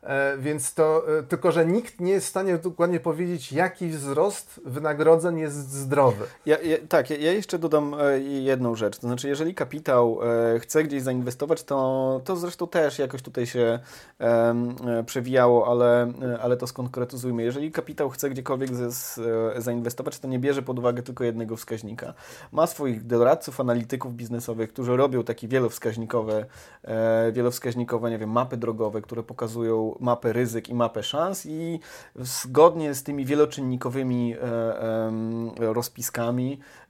E, 0.03 0.39
więc 0.39 0.75
to, 0.75 1.19
e, 1.19 1.23
tylko 1.23 1.53
że 1.53 1.67
nikt 1.67 2.01
nie 2.01 2.13
jest 2.13 2.27
w 2.27 2.31
stanie 2.31 2.59
dokładnie 2.59 3.01
powiedzieć, 3.01 3.53
jaki 3.53 3.89
wzrost 3.89 4.61
wynagrodzeń 4.65 5.39
jest 5.39 5.73
zdrowy. 5.73 6.25
Ja, 6.47 6.59
ja, 6.59 6.77
tak, 6.89 7.11
ja, 7.11 7.33
jeszcze 7.33 7.59
dodam 7.59 7.95
e, 8.01 8.21
jedną 8.21 8.75
rzecz. 8.75 8.99
To 8.99 9.07
znaczy, 9.07 9.29
jeżeli 9.29 9.55
kapitał 9.55 10.21
chce 10.61 10.85
gdzieś 10.85 11.03
zainwestować, 11.03 11.63
to, 11.63 12.21
to 12.25 12.37
zresztą 12.37 12.69
też 12.69 12.99
jakoś 12.99 13.23
tutaj 13.23 13.47
się 13.47 13.79
przewijało, 15.07 15.67
ale, 15.69 16.13
ale 16.43 16.57
to 16.57 16.67
skonkretyzujmy. 16.67 17.43
Jeżeli 17.43 17.73
kapitał 17.73 18.11
chce 18.11 18.31
gdziekolwiek 18.31 18.71
z, 18.75 19.21
zainwestować, 19.63 20.19
to 20.19 20.29
nie 20.29 20.39
bierze 20.39 20.63
pod 20.63 20.79
uwagę 20.79 21.03
tylko 21.03 21.25
jednego 21.25 21.57
wskaźnika. 21.57 22.15
Ma 22.53 22.67
swoich 22.67 23.07
doradców, 23.07 23.61
analityków 23.61 24.15
biznesowych, 24.15 24.73
którzy 24.73 24.97
robią 24.97 25.25
takie 25.25 25.49
wielowskaźnikowe, 25.49 26.47
wielowskaźnikowe 27.33 28.11
nie 28.11 28.19
wiem, 28.19 28.31
mapy 28.31 28.57
drogowe, 28.57 29.03
które 29.03 29.23
pokazują 29.23 29.90
mapę 30.01 30.33
ryzyk 30.33 30.69
i 30.69 30.75
mapę 30.75 31.03
szans 31.03 31.47
i 31.47 31.81
zgodnie 32.17 32.95
z 32.95 33.03
tymi 33.03 33.25
wieloczynnikowymi 33.25 34.37
rozpiskami 35.59 36.61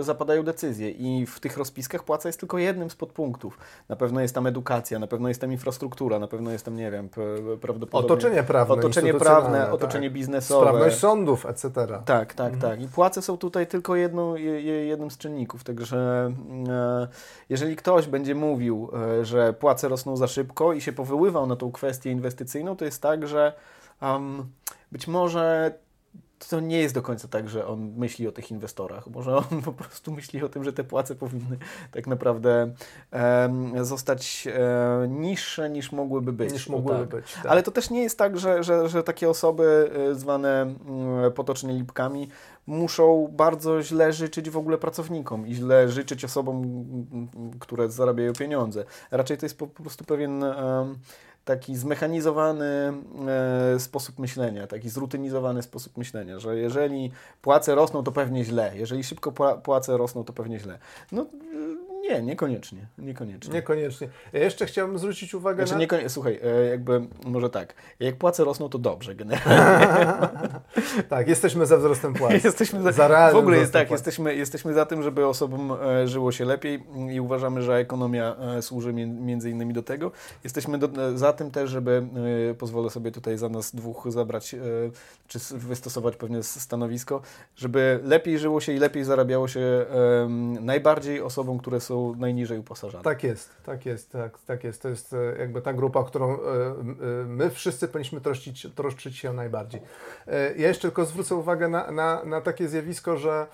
zapadają 0.00 0.42
decyzje 0.42 0.90
i 0.90 1.26
w 1.26 1.40
tych 1.40 1.56
rozpiskach 1.56 2.04
płaca 2.04 2.28
jest 2.28 2.40
tylko 2.40 2.58
jednym 2.58 2.90
z 2.90 2.96
podpunktów. 2.96 3.58
Na 3.88 3.96
pewno 3.96 4.20
jest 4.20 4.34
tam 4.34 4.46
edukacja, 4.46 4.98
na 4.98 5.06
pewno 5.06 5.28
jest 5.28 5.40
tam 5.40 5.52
infrastruktura, 5.52 6.18
na 6.18 6.28
pewno 6.28 6.50
jest 6.50 6.64
tam, 6.64 6.76
nie 6.76 6.90
wiem, 6.90 7.08
prawdopodobnie... 7.60 8.14
Otoczenie 8.14 8.42
prawne, 8.42 8.74
Otoczenie 8.74 9.14
prawne, 9.14 9.58
tak. 9.58 9.72
otoczenie 9.72 10.10
biznesowe. 10.10 10.66
Sprawność 10.66 10.98
sądów, 10.98 11.46
etc. 11.46 11.70
Tak, 12.04 12.34
tak, 12.34 12.54
mhm. 12.54 12.60
tak. 12.60 12.82
I 12.82 12.88
płace 12.88 13.22
są 13.22 13.38
tutaj 13.38 13.66
tylko 13.66 13.96
jedną, 13.96 14.34
jednym 14.86 15.10
z 15.10 15.18
czynników, 15.18 15.64
także 15.64 16.32
e, 16.68 17.08
jeżeli 17.48 17.76
ktoś 17.76 18.06
będzie 18.06 18.34
mówił, 18.34 18.90
e, 19.20 19.24
że 19.24 19.52
płace 19.52 19.88
rosną 19.88 20.16
za 20.16 20.26
szybko 20.26 20.72
i 20.72 20.80
się 20.80 20.92
powoływał 20.92 21.46
na 21.46 21.56
tą 21.56 21.72
kwestię 21.72 22.10
inwestycyjną, 22.10 22.76
to 22.76 22.84
jest 22.84 23.02
tak, 23.02 23.28
że 23.28 23.52
um, 24.02 24.46
być 24.92 25.08
może 25.08 25.74
to 26.38 26.60
nie 26.60 26.78
jest 26.78 26.94
do 26.94 27.02
końca 27.02 27.28
tak, 27.28 27.48
że 27.48 27.66
on 27.66 27.92
myśli 27.96 28.28
o 28.28 28.32
tych 28.32 28.50
inwestorach. 28.50 29.06
Może 29.06 29.36
on 29.36 29.62
po 29.64 29.72
prostu 29.72 30.12
myśli 30.12 30.42
o 30.42 30.48
tym, 30.48 30.64
że 30.64 30.72
te 30.72 30.84
płace 30.84 31.14
powinny 31.14 31.58
tak 31.92 32.06
naprawdę 32.06 32.74
zostać 33.82 34.48
niższe 35.08 35.70
niż 35.70 35.92
mogłyby 35.92 36.32
być. 36.32 36.52
Niż 36.52 36.68
mogłyby 36.68 37.00
tak. 37.00 37.08
być 37.08 37.34
tak. 37.34 37.46
Ale 37.46 37.62
to 37.62 37.70
też 37.70 37.90
nie 37.90 38.02
jest 38.02 38.18
tak, 38.18 38.38
że, 38.38 38.62
że, 38.62 38.88
że 38.88 39.02
takie 39.02 39.30
osoby 39.30 39.90
e, 40.10 40.14
zwane 40.14 40.62
mm, 40.62 41.32
potocznie 41.32 41.74
lipkami 41.74 42.28
muszą 42.66 43.28
bardzo 43.32 43.82
źle 43.82 44.12
życzyć 44.12 44.50
w 44.50 44.56
ogóle 44.56 44.78
pracownikom 44.78 45.46
i 45.46 45.54
źle 45.54 45.88
życzyć 45.88 46.24
osobom, 46.24 46.84
które 47.60 47.90
zarabiają 47.90 48.32
pieniądze. 48.32 48.84
Raczej 49.10 49.38
to 49.38 49.46
jest 49.46 49.58
po, 49.58 49.66
prostu 49.66 50.04
pewien 50.04 50.44
taki 51.46 51.76
zmechanizowany 51.76 52.92
e, 53.74 53.80
sposób 53.80 54.18
myślenia, 54.18 54.66
taki 54.66 54.88
zrutynizowany 54.88 55.62
sposób 55.62 55.96
myślenia, 55.96 56.38
że 56.38 56.56
jeżeli 56.56 57.10
płace 57.42 57.74
rosną, 57.74 58.02
to 58.02 58.12
pewnie 58.12 58.44
źle, 58.44 58.72
jeżeli 58.74 59.04
szybko 59.04 59.32
płace 59.62 59.96
rosną, 59.96 60.24
to 60.24 60.32
pewnie 60.32 60.58
źle. 60.58 60.78
No 61.12 61.26
nie, 62.08 62.22
niekoniecznie. 62.22 62.86
Niekoniecznie. 62.98 63.54
Niekoniecznie. 63.54 64.08
Ja 64.32 64.40
jeszcze 64.40 64.66
chciałbym 64.66 64.98
zwrócić 64.98 65.34
uwagę 65.34 65.66
znaczy, 65.66 66.02
na... 66.02 66.08
Słuchaj, 66.08 66.40
e, 66.42 66.66
jakby 66.66 67.00
może 67.24 67.50
tak, 67.50 67.74
jak 68.00 68.16
płace 68.16 68.44
rosną, 68.44 68.68
to 68.68 68.78
dobrze 68.78 69.14
generalnie. 69.14 69.80
tak, 71.08 71.28
jesteśmy 71.28 71.66
za 71.66 71.76
wzrostem 71.76 72.14
płac. 72.14 72.44
jesteśmy 72.44 72.82
za, 72.82 72.92
za 72.92 73.32
W 73.32 73.36
ogóle 73.36 73.58
jest 73.58 73.72
tak, 73.72 73.90
jesteśmy, 73.90 74.34
jesteśmy 74.34 74.74
za 74.74 74.86
tym, 74.86 75.02
żeby 75.02 75.26
osobom 75.26 75.72
e, 75.72 76.08
żyło 76.08 76.32
się 76.32 76.44
lepiej 76.44 76.82
i 77.12 77.20
uważamy, 77.20 77.62
że 77.62 77.76
ekonomia 77.76 78.36
e, 78.36 78.62
służy 78.62 78.92
między 78.92 79.50
innymi 79.50 79.74
do 79.74 79.82
tego. 79.82 80.12
Jesteśmy 80.44 80.78
do, 80.78 81.18
za 81.18 81.32
tym 81.32 81.50
też, 81.50 81.70
żeby, 81.70 82.06
pozwolę 82.58 82.90
sobie 82.90 83.12
tutaj 83.12 83.38
za 83.38 83.48
nas 83.48 83.74
dwóch 83.74 84.06
zabrać, 84.08 84.54
czy 85.28 85.38
wystosować 85.54 86.16
pewne 86.16 86.42
stanowisko, 86.42 87.20
żeby 87.56 88.00
lepiej 88.04 88.38
żyło 88.38 88.60
się 88.60 88.72
i 88.72 88.78
lepiej 88.78 89.04
zarabiało 89.04 89.48
się 89.48 89.86
najbardziej 90.60 91.20
osobom, 91.20 91.58
które 91.58 91.80
są 91.80 91.95
najniżej 92.18 92.58
uposażone. 92.58 93.04
Tak 93.04 93.22
jest, 93.22 93.50
tak 93.64 93.86
jest, 93.86 94.12
tak, 94.12 94.38
tak 94.38 94.64
jest. 94.64 94.82
To 94.82 94.88
jest 94.88 95.12
e, 95.12 95.36
jakby 95.38 95.62
ta 95.62 95.72
grupa, 95.72 96.04
którą 96.04 96.32
e, 96.32 96.36
e, 96.36 97.24
my 97.26 97.50
wszyscy 97.50 97.88
powinniśmy 97.88 98.20
troszczyć, 98.20 98.66
troszczyć 98.74 99.16
się 99.16 99.32
najbardziej. 99.32 99.80
Ja 100.56 100.68
jeszcze 100.68 100.82
tylko 100.82 101.04
zwrócę 101.04 101.34
uwagę 101.34 101.68
na, 101.68 101.90
na, 101.90 102.24
na 102.24 102.40
takie 102.40 102.68
zjawisko, 102.68 103.16
że, 103.16 103.46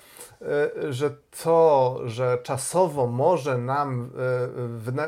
że 0.91 1.17
to, 1.43 2.01
że 2.05 2.39
czasowo 2.43 3.07
może 3.07 3.59
nam 3.59 4.11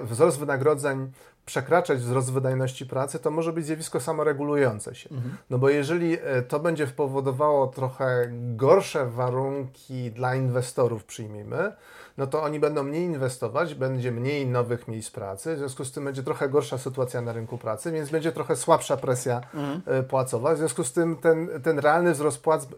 wzrost 0.03 0.39
wynagrodzeń 0.39 1.13
przekraczać 1.47 1.99
wzrost 1.99 2.33
wydajności 2.33 2.87
pracy, 2.87 3.19
to 3.19 3.31
może 3.31 3.53
być 3.53 3.67
zjawisko 3.67 4.01
samoregulujące 4.01 4.95
się. 4.95 5.11
Mhm. 5.11 5.37
No 5.51 5.59
bo 5.59 5.69
jeżeli 5.69 6.19
to 6.49 6.61
będzie 6.61 6.87
powodowało 6.87 7.67
trochę 7.67 8.29
gorsze 8.33 9.07
warunki 9.07 10.11
dla 10.11 10.35
inwestorów, 10.35 11.05
przyjmijmy, 11.05 11.73
no 12.19 12.27
to 12.27 12.43
oni 12.43 12.61
będą 12.61 12.83
mniej 12.83 13.05
inwestować, 13.05 13.75
będzie 13.75 14.13
mniej 14.13 14.47
nowych 14.47 14.89
miejsc 14.89 15.11
pracy, 15.11 15.55
w 15.55 15.59
związku 15.59 15.85
z 15.85 15.93
tym 15.93 16.05
będzie 16.05 16.23
trochę 16.23 16.49
gorsza 16.49 16.79
sytuacja 16.79 17.21
na 17.21 17.33
rynku 17.33 17.59
pracy, 17.59 17.93
więc 17.93 18.11
będzie 18.11 18.33
trochę 18.33 18.57
słabsza 18.57 18.97
presja 18.97 19.41
mhm. 19.55 19.83
E, 19.87 20.03
płacowa, 20.03 20.55
w 20.55 20.59
związku 20.59 20.85
z 20.85 20.93
tym 20.93 21.17
ten, 21.17 21.49
ten 21.63 21.79
realny 21.79 22.13
wzrost 22.13 22.43
płac 22.43 22.69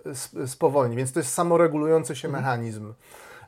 spowolni, 0.46 0.96
więc 0.96 1.12
to 1.12 1.20
jest 1.20 1.32
samoregulujący 1.32 2.16
się 2.16 2.28
mhm. 2.28 2.44
mechanizm. 2.44 2.92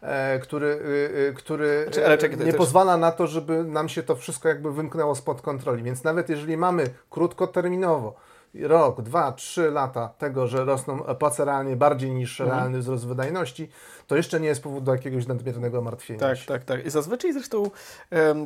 E, 0.02 0.38
który, 0.38 0.66
y, 0.66 1.28
y, 1.30 1.34
który 1.36 1.86
znaczy, 1.92 2.36
nie 2.44 2.52
pozwala 2.52 2.96
na 2.96 3.12
to, 3.12 3.26
żeby 3.26 3.64
nam 3.64 3.88
się 3.88 4.02
to 4.02 4.16
wszystko 4.16 4.48
jakby 4.48 4.72
wymknęło 4.72 5.14
spod 5.14 5.42
kontroli. 5.42 5.82
Więc 5.82 6.04
nawet 6.04 6.28
jeżeli 6.28 6.56
mamy 6.56 6.84
krótkoterminowo 7.10 8.14
rok, 8.62 9.02
dwa, 9.02 9.32
trzy 9.32 9.70
lata 9.70 10.08
tego, 10.18 10.46
że 10.46 10.64
rosną 10.64 10.98
płace 10.98 11.44
realnie 11.44 11.76
bardziej 11.76 12.10
niż 12.10 12.40
mhm. 12.40 12.58
realny 12.58 12.78
wzrost 12.78 13.06
wydajności, 13.06 13.68
to 14.06 14.16
jeszcze 14.16 14.40
nie 14.40 14.48
jest 14.48 14.62
powód 14.62 14.84
do 14.84 14.92
jakiegoś 14.92 15.26
nadmiernego 15.26 15.82
martwienia 15.82 16.20
Tak, 16.20 16.38
tak, 16.46 16.64
tak. 16.64 16.86
I 16.86 16.90
zazwyczaj 16.90 17.32
zresztą 17.32 17.70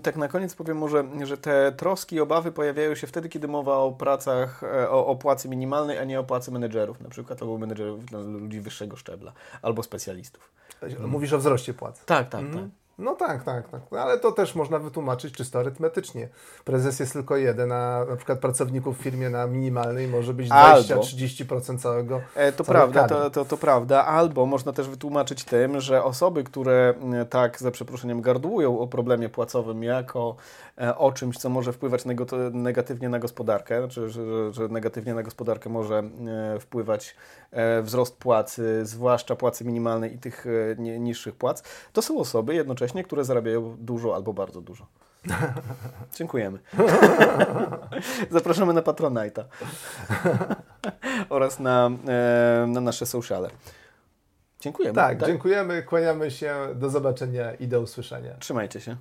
tak 0.02 0.16
na 0.16 0.28
koniec 0.28 0.54
powiem 0.54 0.78
może, 0.78 1.04
że 1.22 1.38
te 1.38 1.72
troski, 1.72 2.20
obawy 2.20 2.52
pojawiają 2.52 2.94
się 2.94 3.06
wtedy, 3.06 3.28
kiedy 3.28 3.48
mowa 3.48 3.76
o 3.76 3.92
pracach, 3.92 4.62
e, 4.62 4.90
o, 4.90 5.06
o 5.06 5.16
płacy 5.16 5.48
minimalnej, 5.48 5.98
a 5.98 6.04
nie 6.04 6.20
o 6.20 6.24
płacy 6.24 6.50
menedżerów, 6.50 7.00
na 7.00 7.08
przykład 7.08 7.42
albo 7.42 7.58
menedżerów 7.58 8.04
dla 8.04 8.20
ludzi 8.20 8.60
wyższego 8.60 8.96
szczebla, 8.96 9.32
albo 9.62 9.82
specjalistów. 9.82 10.52
Mówisz 11.06 11.32
o 11.32 11.38
wzroście 11.38 11.74
płac. 11.74 12.04
Tak, 12.04 12.28
tak, 12.28 12.40
mhm. 12.40 12.64
tak. 12.64 12.81
No 13.02 13.14
tak, 13.14 13.44
tak, 13.44 13.68
tak. 13.68 13.80
No, 13.90 13.98
ale 13.98 14.18
to 14.18 14.32
też 14.32 14.54
można 14.54 14.78
wytłumaczyć 14.78 15.34
czysto 15.34 15.58
arytmetycznie. 15.58 16.28
Prezes 16.64 17.00
jest 17.00 17.12
tylko 17.12 17.36
jeden, 17.36 17.72
a 17.72 18.04
na 18.04 18.16
przykład 18.16 18.38
pracowników 18.38 18.98
w 18.98 19.02
firmie 19.02 19.30
na 19.30 19.46
minimalnej 19.46 20.08
może 20.08 20.34
być 20.34 20.48
20-30% 20.48 21.78
całego. 21.78 22.20
E, 22.34 22.52
to 22.52 22.64
prawda, 22.64 23.08
to, 23.08 23.30
to, 23.30 23.44
to, 23.44 23.56
prawda. 23.56 24.06
Albo 24.06 24.46
można 24.46 24.72
też 24.72 24.88
wytłumaczyć 24.88 25.44
tym, 25.44 25.80
że 25.80 26.04
osoby, 26.04 26.44
które 26.44 26.94
mm, 27.00 27.26
tak 27.26 27.58
za 27.58 27.70
przeproszeniem 27.70 28.20
gardłują 28.20 28.78
o 28.78 28.86
problemie 28.86 29.28
płacowym 29.28 29.82
jako 29.82 30.36
e, 30.80 30.96
o 30.96 31.12
czymś, 31.12 31.38
co 31.38 31.48
może 31.48 31.72
wpływać 31.72 32.04
negatywnie 32.52 33.08
na 33.08 33.18
gospodarkę, 33.18 33.78
znaczy, 33.78 34.10
że, 34.10 34.52
że 34.52 34.68
negatywnie 34.68 35.14
na 35.14 35.22
gospodarkę 35.22 35.70
może 35.70 35.98
e, 35.98 36.60
wpływać 36.60 37.16
e, 37.50 37.82
wzrost 37.82 38.16
płacy, 38.16 38.80
zwłaszcza 38.86 39.36
płacy 39.36 39.64
minimalnej 39.64 40.14
i 40.14 40.18
tych 40.18 40.46
niższych 40.78 41.34
płac, 41.34 41.62
to 41.92 42.02
są 42.02 42.18
osoby 42.18 42.54
jednocześnie 42.54 42.91
jednocześnie, 42.92 43.04
które 43.04 43.24
zarabiają 43.24 43.76
dużo 43.78 44.14
albo 44.14 44.32
bardzo 44.32 44.60
dużo. 44.60 44.86
Dziękujemy. 46.18 46.58
Zapraszamy 48.30 48.72
na 48.72 48.82
Patronite'a 48.82 49.44
oraz 51.36 51.60
na, 51.60 51.90
e, 52.08 52.66
na 52.68 52.80
nasze 52.80 53.06
sociale. 53.06 53.50
Dziękujemy. 54.60 54.94
Tak, 54.94 55.18
tak, 55.18 55.28
dziękujemy, 55.28 55.82
kłaniamy 55.82 56.30
się, 56.30 56.54
do 56.74 56.90
zobaczenia 56.90 57.54
i 57.54 57.68
do 57.68 57.80
usłyszenia. 57.80 58.34
Trzymajcie 58.38 58.80
się. 58.80 58.96